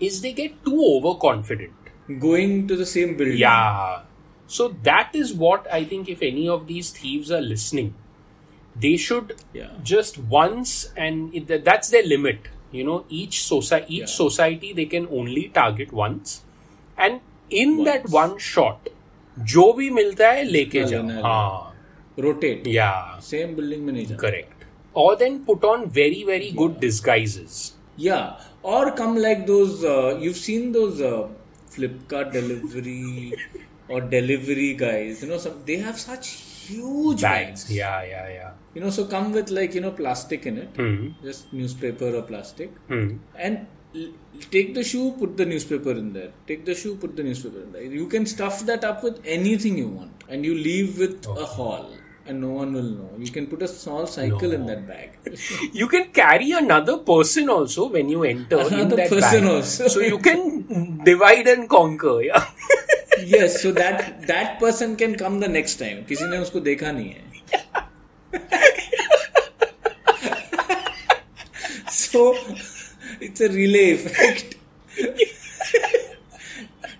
is 0.00 0.20
they 0.22 0.32
get 0.32 0.64
too 0.64 0.82
overconfident. 0.82 1.72
Going 2.18 2.68
to 2.68 2.76
the 2.76 2.84
same 2.84 3.16
building. 3.16 3.38
Yeah. 3.38 4.02
So 4.46 4.68
that 4.82 5.14
is 5.14 5.32
what 5.32 5.66
I 5.72 5.84
think. 5.84 6.08
If 6.08 6.20
any 6.20 6.48
of 6.48 6.66
these 6.66 6.90
thieves 6.90 7.30
are 7.30 7.40
listening, 7.40 7.94
they 8.85 8.95
should 8.97 9.33
Yeah. 9.53 9.71
just 9.83 10.17
once, 10.35 10.75
and 11.07 11.33
it, 11.39 11.47
that- 11.47 11.65
that's 11.65 11.89
their 11.95 12.03
limit. 12.03 12.49
You 12.71 12.83
know, 12.87 12.97
each 13.09 13.37
society, 13.43 13.95
each 13.95 13.99
Yeah. 14.01 14.15
society, 14.17 14.73
they 14.73 14.85
can 14.85 15.07
only 15.21 15.43
target 15.59 15.91
once, 15.99 16.35
and 16.97 17.19
in 17.49 17.77
Once. 17.77 17.89
that 17.89 18.09
one 18.15 18.37
shot, 18.51 18.89
जो 19.53 19.71
भी 19.73 19.89
मिलता 19.89 20.29
है 20.31 20.43
लेके 20.43 20.79
लेना 20.79 20.89
जाओ 20.91 21.15
है। 21.15 21.21
हाँ 21.23 21.75
Rotate. 22.25 22.67
yeah 22.67 23.19
Same 23.25 23.51
building 23.59 23.81
में 23.85 23.91
नहीं 23.93 24.05
जाना. 24.05 24.21
correct 24.23 24.63
or 25.03 25.15
then 25.21 25.35
put 25.49 25.65
on 25.71 25.85
very 25.97 26.23
very 26.29 26.51
good 26.61 26.79
disguises 26.85 27.59
Yeah, 27.97 28.25
or 28.73 28.91
come 28.97 29.17
like 29.23 29.41
those. 29.47 29.81
Uh, 29.93 30.17
you've 30.25 30.37
seen 30.41 30.67
those 30.75 30.99
uh, 31.07 31.17
Flipkart 31.73 32.31
delivery 32.35 33.33
or 33.89 33.99
delivery 34.13 34.69
guys. 34.81 35.23
You 35.23 35.29
know, 35.31 35.39
some 35.45 35.57
they 35.65 35.77
have 35.87 35.97
such 36.03 36.29
huge 36.68 37.22
bags 37.22 37.64
bags. 37.64 37.72
yeah 37.80 38.02
yeah 38.14 38.28
yeah 38.40 38.50
You 38.76 38.80
know, 38.82 38.90
so 38.94 39.02
come 39.10 39.26
with 39.34 39.50
like 39.56 39.74
you 39.76 39.80
know 39.82 39.90
plastic 39.98 40.46
in 40.50 40.56
it, 40.60 40.78
hmm. 40.78 41.02
just 41.26 41.52
newspaper 41.58 42.08
or 42.20 42.22
plastic, 42.30 42.70
Hmm. 42.92 43.04
and 43.48 43.60
l- 44.00 44.08
take 44.54 44.72
the 44.78 44.82
shoe, 44.92 45.04
put 45.20 45.36
the 45.42 45.46
newspaper 45.50 45.92
in 46.00 46.08
there. 46.16 46.30
Take 46.48 46.64
the 46.70 46.74
shoe, 46.80 46.94
put 47.04 47.12
the 47.20 47.26
newspaper 47.28 47.60
in 47.66 47.70
there. 47.76 47.84
You 47.98 48.06
can 48.14 48.26
stuff 48.32 48.56
that 48.70 48.88
up 48.90 49.04
with 49.08 49.20
anything 49.36 49.78
you 49.82 49.90
want, 50.00 50.26
and 50.28 50.48
you 50.50 50.56
leave 50.70 50.98
with 51.04 51.30
a 51.44 51.46
haul. 51.58 51.86
And 52.32 52.40
no 52.42 52.50
one 52.56 52.70
will 52.78 52.90
know. 52.98 53.08
You 53.22 53.30
can 53.36 53.46
put 53.48 53.62
a 53.64 53.68
small 53.70 54.04
cycle 54.10 54.52
in 54.58 54.62
that 54.68 54.82
bag. 54.90 55.08
you 55.80 55.86
can 55.94 56.04
carry 56.18 56.52
another 56.58 56.94
person 57.10 57.50
also 57.54 57.88
when 57.96 58.08
you 58.16 58.22
enter 58.28 58.60
in 58.82 58.88
that 59.00 59.10
person 59.10 59.42
bag. 59.48 59.50
also. 59.56 59.88
so 59.96 60.00
you 60.12 60.18
can 60.28 60.40
divide 61.08 61.50
and 61.54 61.68
conquer 61.74 62.14
yeah 62.28 62.46
yes 63.25 63.61
so 63.61 63.71
that 63.71 64.27
that 64.27 64.59
person 64.59 64.95
can 64.95 65.15
come 65.15 65.39
the 65.39 65.47
next 65.47 65.75
time 65.83 66.05
किसी 66.09 66.29
ने 66.29 66.37
उसको 66.45 66.59
देखा 66.69 66.91
नहीं 66.91 67.09
है 67.09 67.27
so 71.89 72.21
it's 73.21 73.41
a 73.41 73.49
relay 73.49 73.91
effect 73.91 74.55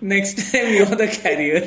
next 0.00 0.38
time 0.50 0.72
you're 0.74 0.98
the 1.02 1.08
carrier 1.08 1.62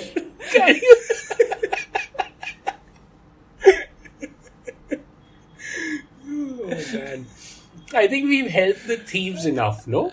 oh 6.28 6.84
man 6.94 7.26
I 7.96 8.08
think 8.08 8.26
we've 8.28 8.50
helped 8.50 8.88
the 8.88 8.98
thieves 8.98 9.46
enough 9.46 9.86
no 9.88 10.12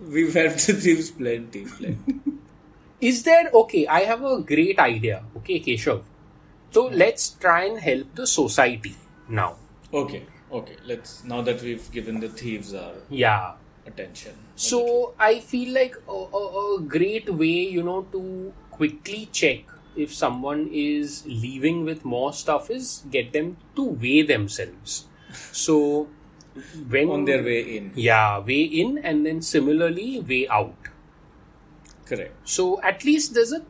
we've 0.00 0.34
helped 0.34 0.66
the 0.66 0.74
thieves 0.74 1.10
plenty 1.10 1.64
plenty 1.64 2.20
is 3.01 3.23
there 3.23 3.49
okay 3.53 3.85
I 3.87 4.01
have 4.01 4.23
a 4.23 4.39
great 4.41 4.79
idea 4.79 5.23
okay 5.37 5.59
Keshav. 5.59 6.03
So 6.71 6.89
hmm. 6.89 6.95
let's 6.95 7.29
try 7.31 7.65
and 7.65 7.79
help 7.79 8.15
the 8.15 8.27
society 8.27 8.95
now. 9.27 9.55
Okay 9.93 10.25
okay. 10.51 10.75
Let's 10.85 11.23
now 11.23 11.41
that 11.41 11.61
we've 11.61 11.89
given 11.91 12.19
the 12.19 12.29
thieves 12.29 12.73
our 12.73 12.93
yeah. 13.09 13.53
attention. 13.85 14.33
So 14.55 15.13
I 15.19 15.39
feel 15.39 15.73
like 15.73 15.95
a, 16.07 16.11
a, 16.11 16.75
a 16.77 16.81
great 16.81 17.29
way, 17.29 17.67
you 17.75 17.83
know, 17.83 18.03
to 18.11 18.53
quickly 18.71 19.29
check 19.31 19.63
if 19.95 20.13
someone 20.13 20.69
is 20.71 21.23
leaving 21.25 21.83
with 21.85 22.05
more 22.05 22.33
stuff 22.33 22.69
is 22.69 23.03
get 23.09 23.33
them 23.33 23.57
to 23.75 23.83
weigh 23.83 24.21
themselves. 24.21 25.05
So 25.51 26.07
when 26.89 27.09
on 27.09 27.25
their 27.25 27.43
way 27.43 27.77
in. 27.77 27.91
Yeah, 27.95 28.39
weigh 28.39 28.63
in 28.63 28.97
and 28.97 29.25
then 29.25 29.41
similarly 29.41 30.19
weigh 30.19 30.47
out. 30.47 30.75
Correct. 32.09 32.35
So 32.43 32.81
at 32.81 33.05
least 33.05 33.35
there's 33.35 33.53
a 33.53 33.61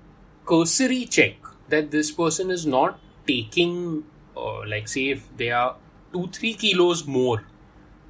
cursory 0.45 1.05
check 1.05 1.35
that 1.67 1.91
this 1.91 2.11
person 2.11 2.49
is 2.49 2.65
not 2.65 2.99
taking, 3.27 4.05
uh, 4.35 4.65
like, 4.65 4.87
say, 4.87 5.09
if 5.09 5.27
they 5.35 5.51
are 5.51 5.75
two, 6.13 6.27
three 6.27 6.53
kilos 6.53 7.05
more 7.05 7.43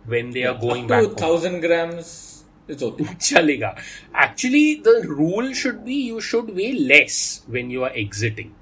when 0.05 0.31
they 0.31 0.41
yeah, 0.41 0.51
are 0.51 0.59
going 0.59 0.87
back. 0.87 1.03
Two 1.03 1.15
thousand 1.15 1.61
grams. 1.61 2.45
It's 2.67 2.83
okay. 2.83 3.03
Chalega. 3.27 3.81
Actually, 4.13 4.75
the 4.75 5.03
rule 5.07 5.53
should 5.53 5.83
be 5.83 5.95
you 5.95 6.21
should 6.21 6.55
weigh 6.55 6.73
less 6.73 7.41
when 7.47 7.71
you 7.71 7.83
are 7.83 7.91
exiting, 7.95 8.53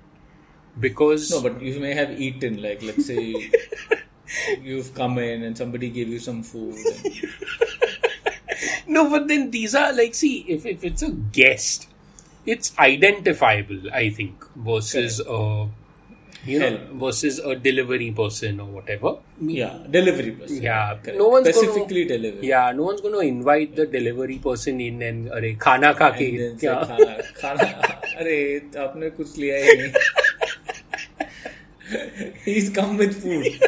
because 0.79 1.29
no, 1.29 1.41
but 1.41 1.61
you 1.61 1.79
may 1.81 1.93
have 1.93 2.19
eaten. 2.19 2.61
Like, 2.61 2.81
let's 2.81 3.05
say 3.05 3.51
you've 4.61 4.93
come 4.93 5.17
in 5.17 5.43
and 5.43 5.57
somebody 5.57 5.89
gave 5.89 6.07
you 6.07 6.19
some 6.19 6.41
food. 6.43 6.75
And... 6.75 7.29
no 8.86 9.08
but 9.10 9.28
then 9.28 9.50
these 9.50 9.74
are 9.74 9.92
like 9.92 10.14
see 10.14 10.34
if, 10.48 10.64
if 10.66 10.84
it's 10.84 11.02
a 11.02 11.10
guest 11.10 11.88
it's 12.46 12.72
identifiable 12.78 13.80
i 13.92 14.08
think 14.10 14.44
versus 14.56 15.20
uh 15.20 15.66
you 16.44 16.58
know 16.58 16.68
Help. 16.70 16.88
versus 17.02 17.38
a 17.38 17.54
delivery 17.54 18.10
person 18.10 18.58
or 18.58 18.66
whatever 18.66 19.10
yeah, 19.40 19.78
delivery 19.88 20.32
person. 20.32 20.60
Yeah, 20.62 20.96
correct. 21.02 21.18
no 21.18 21.28
one's 21.28 21.46
Specifically 21.48 22.04
gonna, 22.04 22.18
delivery. 22.18 22.48
yeah 22.48 22.72
no 22.72 22.82
one's 22.82 23.00
going 23.00 23.14
to 23.14 23.20
invite 23.20 23.76
the 23.76 23.86
delivery 23.86 24.38
person 24.38 24.80
in 24.80 25.02
and 25.02 25.28
अरे 25.30 25.52
खाना 25.60 25.92
खा 26.00 26.08
के 26.18 26.26
And 26.30 26.40
then 26.40 26.58
say, 26.58 26.66
क्या 26.66 26.74
खाना, 26.88 27.14
खाना, 27.40 27.64
अरे 28.18 28.36
आपने 28.86 29.10
कुछ 29.20 29.38
लिया 29.38 29.56
ही 29.64 29.76
नहीं. 29.82 29.92
He's 32.44 32.70
come 32.70 32.96
with 32.96 33.14
food. 33.22 33.46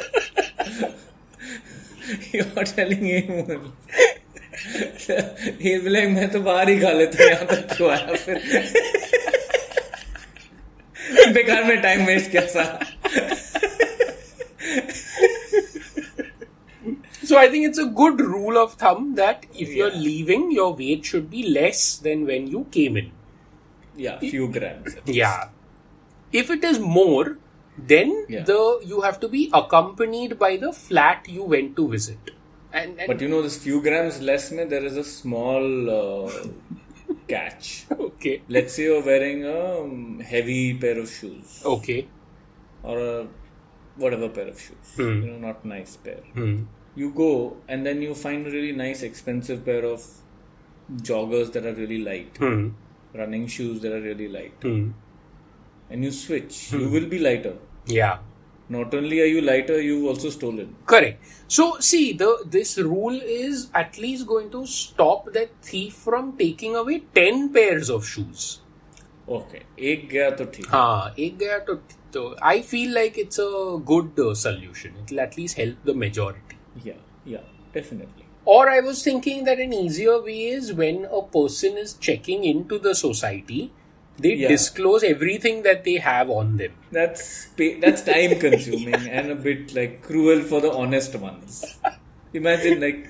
You're 2.32 2.64
telling 2.64 3.04
him. 3.04 3.72
He'll 5.60 5.82
be 5.84 5.90
like, 5.90 6.08
मैं 6.14 6.28
तो 6.32 6.40
बाहर 6.40 6.68
ही 6.68 6.78
खा 6.80 6.90
लेता 6.92 7.22
हूँ 7.22 7.30
यहाँ 7.30 7.46
तक 7.52 7.74
क्यों 7.76 7.90
आया 7.90 8.14
फिर 8.24 8.42
बेकार 11.34 11.64
में 11.64 11.80
टाइम 11.82 12.04
वेस्ट 12.06 12.30
किया 12.30 12.46
सा 12.56 12.64
So 17.28 17.36
I 17.40 17.48
think 17.52 17.66
it's 17.66 17.78
a 17.82 17.86
good 17.98 18.20
rule 18.20 18.56
of 18.62 18.72
thumb 18.80 19.04
that 19.18 19.44
if 19.64 19.70
you're 19.76 19.92
Yeah. 19.92 20.00
leaving, 20.06 20.42
your 20.56 20.66
weight 20.80 21.06
should 21.10 21.30
be 21.34 21.42
less 21.58 21.84
than 22.06 22.26
when 22.30 22.48
you 22.56 22.64
came 22.78 22.98
in. 23.02 23.12
yeah 24.04 24.18
few 24.34 24.46
grams 24.54 24.94
Yeah. 25.16 25.42
If 26.40 26.48
it 26.54 26.64
is 26.70 26.78
more, 26.94 27.24
then 27.90 28.10
Yeah. 28.34 28.42
the 28.48 28.56
you 28.92 29.02
have 29.04 29.18
to 29.24 29.28
be 29.34 29.42
accompanied 29.58 30.34
by 30.40 30.48
the 30.64 30.70
flat 30.78 31.28
you 31.36 31.44
went 31.52 31.76
to 31.80 31.84
visit. 31.92 32.32
And, 32.71 32.99
and 32.99 33.07
but 33.07 33.21
you 33.21 33.27
know 33.29 33.41
this 33.41 33.57
few 33.57 33.81
grams 33.81 34.21
less 34.21 34.51
में 34.51 34.69
there 34.69 34.85
is 34.85 34.97
a 34.97 35.03
small 35.03 35.89
uh, 35.89 36.31
catch 37.27 37.85
okay, 37.91 38.41
let's 38.47 38.75
say 38.75 38.83
you're 38.83 39.03
wearing 39.03 39.43
a 39.45 39.81
um, 39.81 40.19
heavy 40.19 40.73
pair 40.83 40.99
of 40.99 41.09
shoes 41.09 41.61
okay. 41.65 42.07
or 42.83 42.99
a 42.99 43.27
whatever 44.03 44.29
pair 44.29 44.47
of 44.47 44.59
shoes 44.65 44.91
Hmm. 44.97 45.23
you 45.23 45.31
know 45.31 45.39
not 45.47 45.65
nice 45.73 45.95
pair 45.97 46.21
Hmm. 46.35 46.53
you 46.95 47.09
go 47.23 47.31
and 47.67 47.85
then 47.91 48.01
you 48.07 48.13
find 48.13 48.45
a 48.47 48.51
really 48.51 48.71
nice 48.83 49.01
expensive 49.09 49.65
pair 49.65 49.83
of 49.93 50.05
joggers 51.11 51.51
that 51.57 51.65
are 51.65 51.75
really 51.81 51.99
light 52.11 52.37
Hmm. 52.45 52.69
running 53.23 53.47
shoes 53.57 53.81
that 53.81 53.91
are 53.99 54.01
really 54.11 54.27
light 54.37 54.67
Hmm. 54.69 54.89
and 55.89 56.03
you 56.09 56.11
switch 56.11 56.61
you 56.73 56.87
will 56.97 57.09
be 57.17 57.19
lighter 57.29 57.55
Yeah 57.99 58.17
not 58.68 58.94
only 58.94 59.20
are 59.20 59.30
you 59.30 59.40
lighter 59.42 59.80
you've 59.80 60.04
also 60.10 60.30
stolen 60.30 60.74
Correct. 60.86 61.22
So 61.48 61.64
see, 61.80 62.12
the 62.14 62.28
this 62.46 62.78
rule 62.78 63.18
is 63.38 63.68
at 63.74 63.98
least 63.98 64.26
going 64.26 64.50
to 64.52 64.66
stop 64.66 65.26
that 65.34 65.50
thief 65.62 65.94
from 65.94 66.30
taking 66.38 66.74
away 66.82 67.02
ten 67.14 67.52
pairs 67.52 67.90
of 67.90 68.06
shoes. 68.14 68.46
okay 69.34 69.60
एक 69.90 70.08
गया 70.08 70.30
तो 70.38 70.44
ठीक 70.54 70.66
हाँ 70.68 71.14
एक 71.26 71.36
गया 71.38 71.58
तो, 71.68 71.74
तो 72.16 72.22
I 72.50 72.56
feel 72.72 72.90
like 72.96 73.18
it's 73.22 73.38
a 73.44 73.78
good 73.92 74.18
uh, 74.24 74.34
solution. 74.34 74.98
It'll 75.04 75.20
at 75.28 75.36
least 75.38 75.56
help 75.62 75.86
the 75.90 75.94
majority. 76.02 76.58
yeah 76.88 77.00
yeah 77.34 77.46
definitely 77.78 78.24
Or 78.52 78.62
I 78.70 78.80
was 78.86 78.98
thinking 79.04 79.44
that 79.44 79.60
an 79.64 79.72
easier 79.76 80.14
way 80.24 80.40
is 80.54 80.66
when 80.78 80.96
a 81.18 81.20
person 81.36 81.78
is 81.82 81.92
checking 82.08 82.42
into 82.48 82.78
the 82.86 82.92
society, 82.98 83.60
they 84.24 84.32
Yeah. 84.40 84.48
disclose 84.54 85.04
everything 85.10 85.62
that 85.68 85.84
they 85.84 85.94
have 86.08 86.30
on 86.30 86.56
them. 86.58 86.72
That's 86.98 87.24
pa- 87.60 87.76
that's 87.84 88.02
time 88.08 88.34
consuming 88.44 89.08
and 89.20 89.32
a 89.36 89.38
bit 89.46 89.74
like 89.78 89.96
cruel 90.08 90.42
for 90.52 90.60
the 90.66 90.72
honest 90.82 91.16
ones. 91.24 91.58
Imagine 92.42 92.80
like 92.80 93.00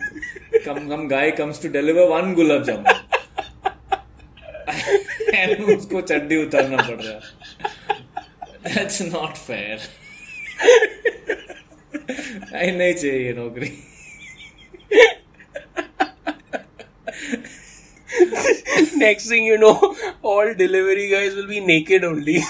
come 0.65 0.81
some 0.95 1.05
guy 1.09 1.27
comes 1.43 1.59
to 1.65 1.69
deliver 1.77 2.07
one 2.15 2.35
gulab 2.41 2.65
jamun 2.71 3.01
and 5.43 5.63
उसको 5.77 6.01
चड्डी 6.13 6.37
उतारना 6.47 6.77
पड़ 6.89 7.01
रहा 7.03 7.15
है 7.15 8.73
That's 8.75 9.01
not 9.15 9.37
fair. 9.47 9.79
नहीं 12.53 12.73
नहीं 12.77 12.93
चाहिए 12.95 13.33
नौकरी 13.39 13.69
Next 18.96 19.28
thing 19.28 19.46
you 19.46 19.58
know, 19.58 19.96
all 20.22 20.54
delivery 20.54 21.10
guys 21.10 21.36
will 21.36 21.48
be 21.48 21.60
naked 21.60 22.04
only. 22.04 22.40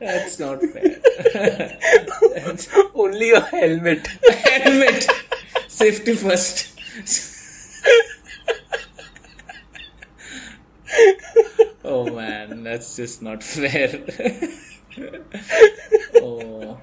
That's 0.00 0.38
not 0.38 0.60
fair. 0.62 1.78
only 2.94 3.32
a 3.32 3.40
helmet. 3.40 4.06
Helmet. 4.06 5.06
Safety 5.68 6.14
first. 6.14 6.72
oh 11.84 12.10
man, 12.10 12.62
that's 12.62 12.96
just 12.96 13.22
not 13.22 13.42
fair. 13.42 14.04
oh. 16.16 16.78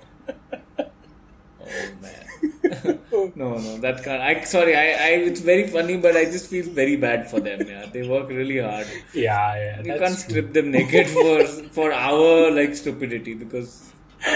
no, 3.36 3.57
no, 3.57 3.78
that 3.80 4.03
can't. 4.03 4.21
I 4.21 4.43
sorry. 4.43 4.76
I, 4.76 4.86
I. 5.07 5.09
It's 5.30 5.41
very 5.41 5.67
funny, 5.67 5.97
but 5.97 6.15
I 6.15 6.26
just 6.26 6.49
feel 6.49 6.65
very 6.65 6.95
bad 6.95 7.30
for 7.30 7.39
them. 7.39 7.67
Yeah, 7.67 7.86
they 7.91 8.07
work 8.07 8.30
really 8.30 8.59
hard. 8.59 8.88
Yeah, 9.13 9.55
yeah. 9.55 9.82
You 9.82 9.99
can't 9.99 10.17
strip 10.17 10.53
them 10.53 10.71
naked 10.71 11.07
for 11.09 11.43
for 11.80 11.91
our 11.93 12.51
like 12.51 12.76
stupidity 12.76 13.34
because. 13.34 13.91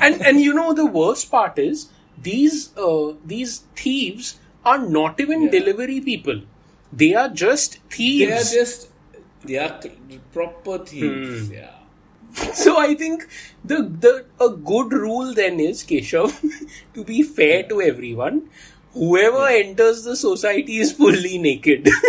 and 0.00 0.20
and 0.30 0.40
you 0.40 0.52
know 0.52 0.72
the 0.72 0.86
worst 0.86 1.30
part 1.30 1.58
is 1.58 1.88
these 2.28 2.76
uh, 2.76 3.12
these 3.24 3.58
thieves 3.82 4.38
are 4.64 4.78
not 4.78 5.20
even 5.20 5.42
Yeah. 5.44 5.50
delivery 5.58 6.00
people. 6.00 6.42
They 6.92 7.14
are 7.14 7.28
just 7.28 7.78
thieves. 7.90 8.26
They 8.26 8.32
are 8.40 8.62
just 8.62 8.88
they 9.44 9.58
are 9.58 9.80
proper 10.32 10.78
thieves. 10.78 11.48
Hmm. 11.48 11.54
Yeah. 11.54 11.70
So 12.34 12.78
I 12.78 12.94
think 12.94 13.28
the 13.64 13.82
the 14.04 14.24
a 14.40 14.48
good 14.50 14.92
rule 14.92 15.32
then 15.34 15.60
is 15.60 15.82
Keshav 15.84 16.34
to 16.94 17.04
be 17.04 17.22
fair 17.22 17.62
to 17.68 17.80
everyone. 17.80 18.48
Whoever 18.94 19.46
enters 19.46 20.04
the 20.04 20.16
society 20.16 20.78
is 20.78 20.92
fully 20.92 21.38
naked. 21.38 21.88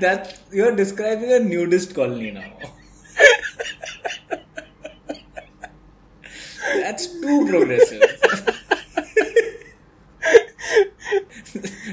That 0.00 0.38
you're 0.50 0.74
describing 0.74 1.32
a 1.32 1.38
nudist 1.40 1.94
colony 1.94 2.30
now. 2.30 2.50
That's 6.74 7.06
too 7.20 7.46
progressive. 7.48 8.00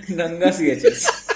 Nanga 0.09 0.47
CHS. 0.51 1.27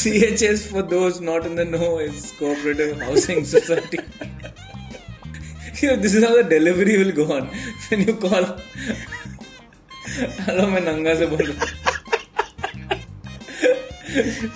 CHS, 0.00 0.66
for 0.70 0.82
those 0.82 1.20
not 1.20 1.44
in 1.44 1.56
the 1.56 1.64
know, 1.64 1.98
is 1.98 2.32
Cooperative 2.38 3.00
Housing 3.00 3.44
Society. 3.44 3.98
You 5.80 5.88
know, 5.88 5.96
this 5.96 6.14
is 6.14 6.24
how 6.24 6.34
the 6.36 6.44
delivery 6.44 6.96
will 7.02 7.12
go 7.12 7.26
on. 7.36 7.48
When 7.88 8.06
you 8.08 8.14
call, 8.24 8.44
hello 10.46 10.66
मैं 10.66 10.80
नंगा 10.80 11.14
से 11.14 11.26
बोल 11.32 11.42
रहा 11.46 11.54
हूँ 11.60 11.68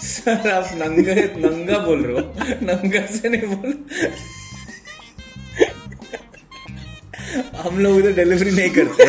sir 0.05 0.49
आप 0.51 0.71
नंगा 0.81 1.15
नंगा 1.45 1.79
बोल 1.87 2.01
रहे 2.05 2.15
हो 2.17 2.23
नंगा 2.69 3.05
से 3.17 3.29
नहीं 3.35 3.47
बोल 3.55 3.71
हम 7.63 7.79
लोग 7.85 7.97
उधर 7.97 8.13
डिलीवरी 8.23 8.51
नहीं 8.57 8.71
करते 8.79 9.05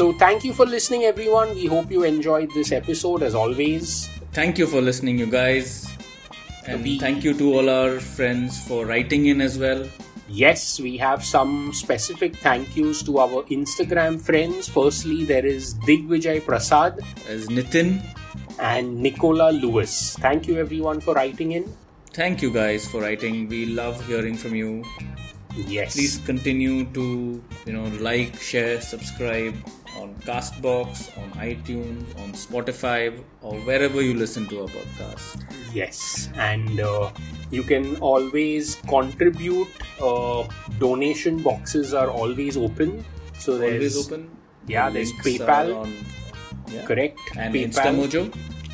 so 0.00 0.12
thank 0.14 0.44
you 0.44 0.54
for 0.54 0.64
listening 0.64 1.02
everyone. 1.04 1.54
We 1.54 1.66
hope 1.66 1.90
you 1.92 2.04
enjoyed 2.04 2.50
this 2.54 2.72
episode 2.72 3.22
as 3.22 3.34
always. 3.34 4.08
Thank 4.32 4.56
you 4.56 4.66
for 4.66 4.80
listening, 4.80 5.18
you 5.18 5.26
guys. 5.26 5.86
And 6.66 6.82
We- 6.82 6.98
thank 6.98 7.22
you 7.22 7.34
to 7.40 7.48
all 7.56 7.68
our 7.68 8.00
friends 8.00 8.60
for 8.68 8.86
writing 8.86 9.26
in 9.32 9.42
as 9.42 9.58
well. 9.58 9.82
Yes, 10.42 10.80
we 10.80 10.96
have 11.02 11.22
some 11.32 11.74
specific 11.74 12.38
thank 12.46 12.78
yous 12.78 13.02
to 13.10 13.18
our 13.24 13.42
Instagram 13.58 14.16
friends. 14.28 14.70
Firstly, 14.78 15.24
there 15.32 15.44
is 15.44 15.74
Digvijay 15.90 16.46
Prasad 16.46 17.04
As 17.28 17.46
Nitin, 17.48 18.00
and 18.58 18.96
Nicola 19.08 19.50
Lewis. 19.52 20.16
Thank 20.26 20.48
you 20.48 20.56
everyone 20.66 21.00
for 21.08 21.12
writing 21.20 21.52
in. 21.60 21.68
thank 22.20 22.40
you 22.42 22.50
guys 22.54 22.86
for 22.92 23.02
writing. 23.02 23.36
We 23.50 23.66
love 23.66 24.00
hearing 24.06 24.36
from 24.44 24.54
you. 24.60 24.72
Yes. 25.74 25.94
Please 25.94 26.16
continue 26.30 26.84
to, 26.96 27.04
you 27.66 27.72
know, 27.76 27.86
like, 28.08 28.34
share, 28.48 28.80
subscribe 28.80 29.54
on 30.00 30.14
Castbox, 30.26 31.02
on 31.22 31.30
iTunes, 31.44 32.04
on 32.22 32.32
Spotify, 32.32 33.22
or 33.42 33.54
wherever 33.68 34.00
you 34.00 34.14
listen 34.14 34.46
to 34.48 34.62
our 34.62 34.68
podcast. 34.68 35.44
Yes, 35.72 36.30
and 36.34 36.80
uh, 36.80 37.10
you 37.50 37.62
can 37.62 37.96
always 37.96 38.76
contribute. 38.88 39.68
Uh, 40.00 40.44
donation 40.78 41.42
boxes 41.42 41.92
are 41.94 42.08
always 42.08 42.56
open. 42.56 43.04
So 43.38 43.58
there's 43.58 43.96
Always 43.96 44.06
open. 44.12 44.30
Yeah, 44.66 44.88
The 44.88 44.94
there's 44.94 45.12
PayPal. 45.24 45.76
on- 45.82 45.94
yeah. 46.72 46.84
Correct. 46.86 47.18
And 47.36 47.54
PayPal 47.54 47.96
InstaMojo. 47.98 48.22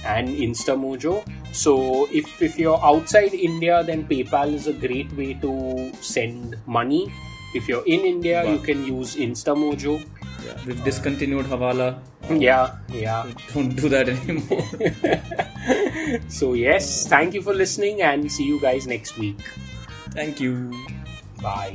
and 0.05 0.29
InstaMojo. 0.29 1.15
So 1.53 2.07
if 2.13 2.43
if 2.43 2.59
you're 2.59 2.79
outside 2.85 3.33
India, 3.35 3.83
then 3.83 4.07
PayPal 4.07 4.53
is 4.53 4.67
a 4.67 4.75
great 4.75 5.11
way 5.17 5.35
to 5.45 5.91
send 6.01 6.57
money. 6.67 7.07
If 7.55 7.69
you're 7.69 7.87
in 7.87 8.05
India, 8.05 8.45
you 8.45 8.59
can 8.59 8.85
use 8.85 9.17
InstaMojo. 9.17 9.97
Yeah. 10.47 10.65
We've 10.67 10.85
discontinued 10.85 11.47
Hawala. 11.47 11.99
Yeah, 12.31 12.77
yeah. 12.89 13.27
Don't 13.53 13.75
do 13.75 13.89
that 13.89 14.09
anymore. 14.09 14.63
So 16.29 16.55
yes, 16.55 17.09
thank 17.09 17.35
you 17.35 17.43
for 17.43 17.53
listening, 17.53 18.01
and 18.03 18.31
see 18.31 18.45
you 18.45 18.61
guys 18.61 18.87
next 18.87 19.19
week. 19.19 19.43
Thank 20.15 20.41
you. 20.41 20.71
Bye. 21.43 21.75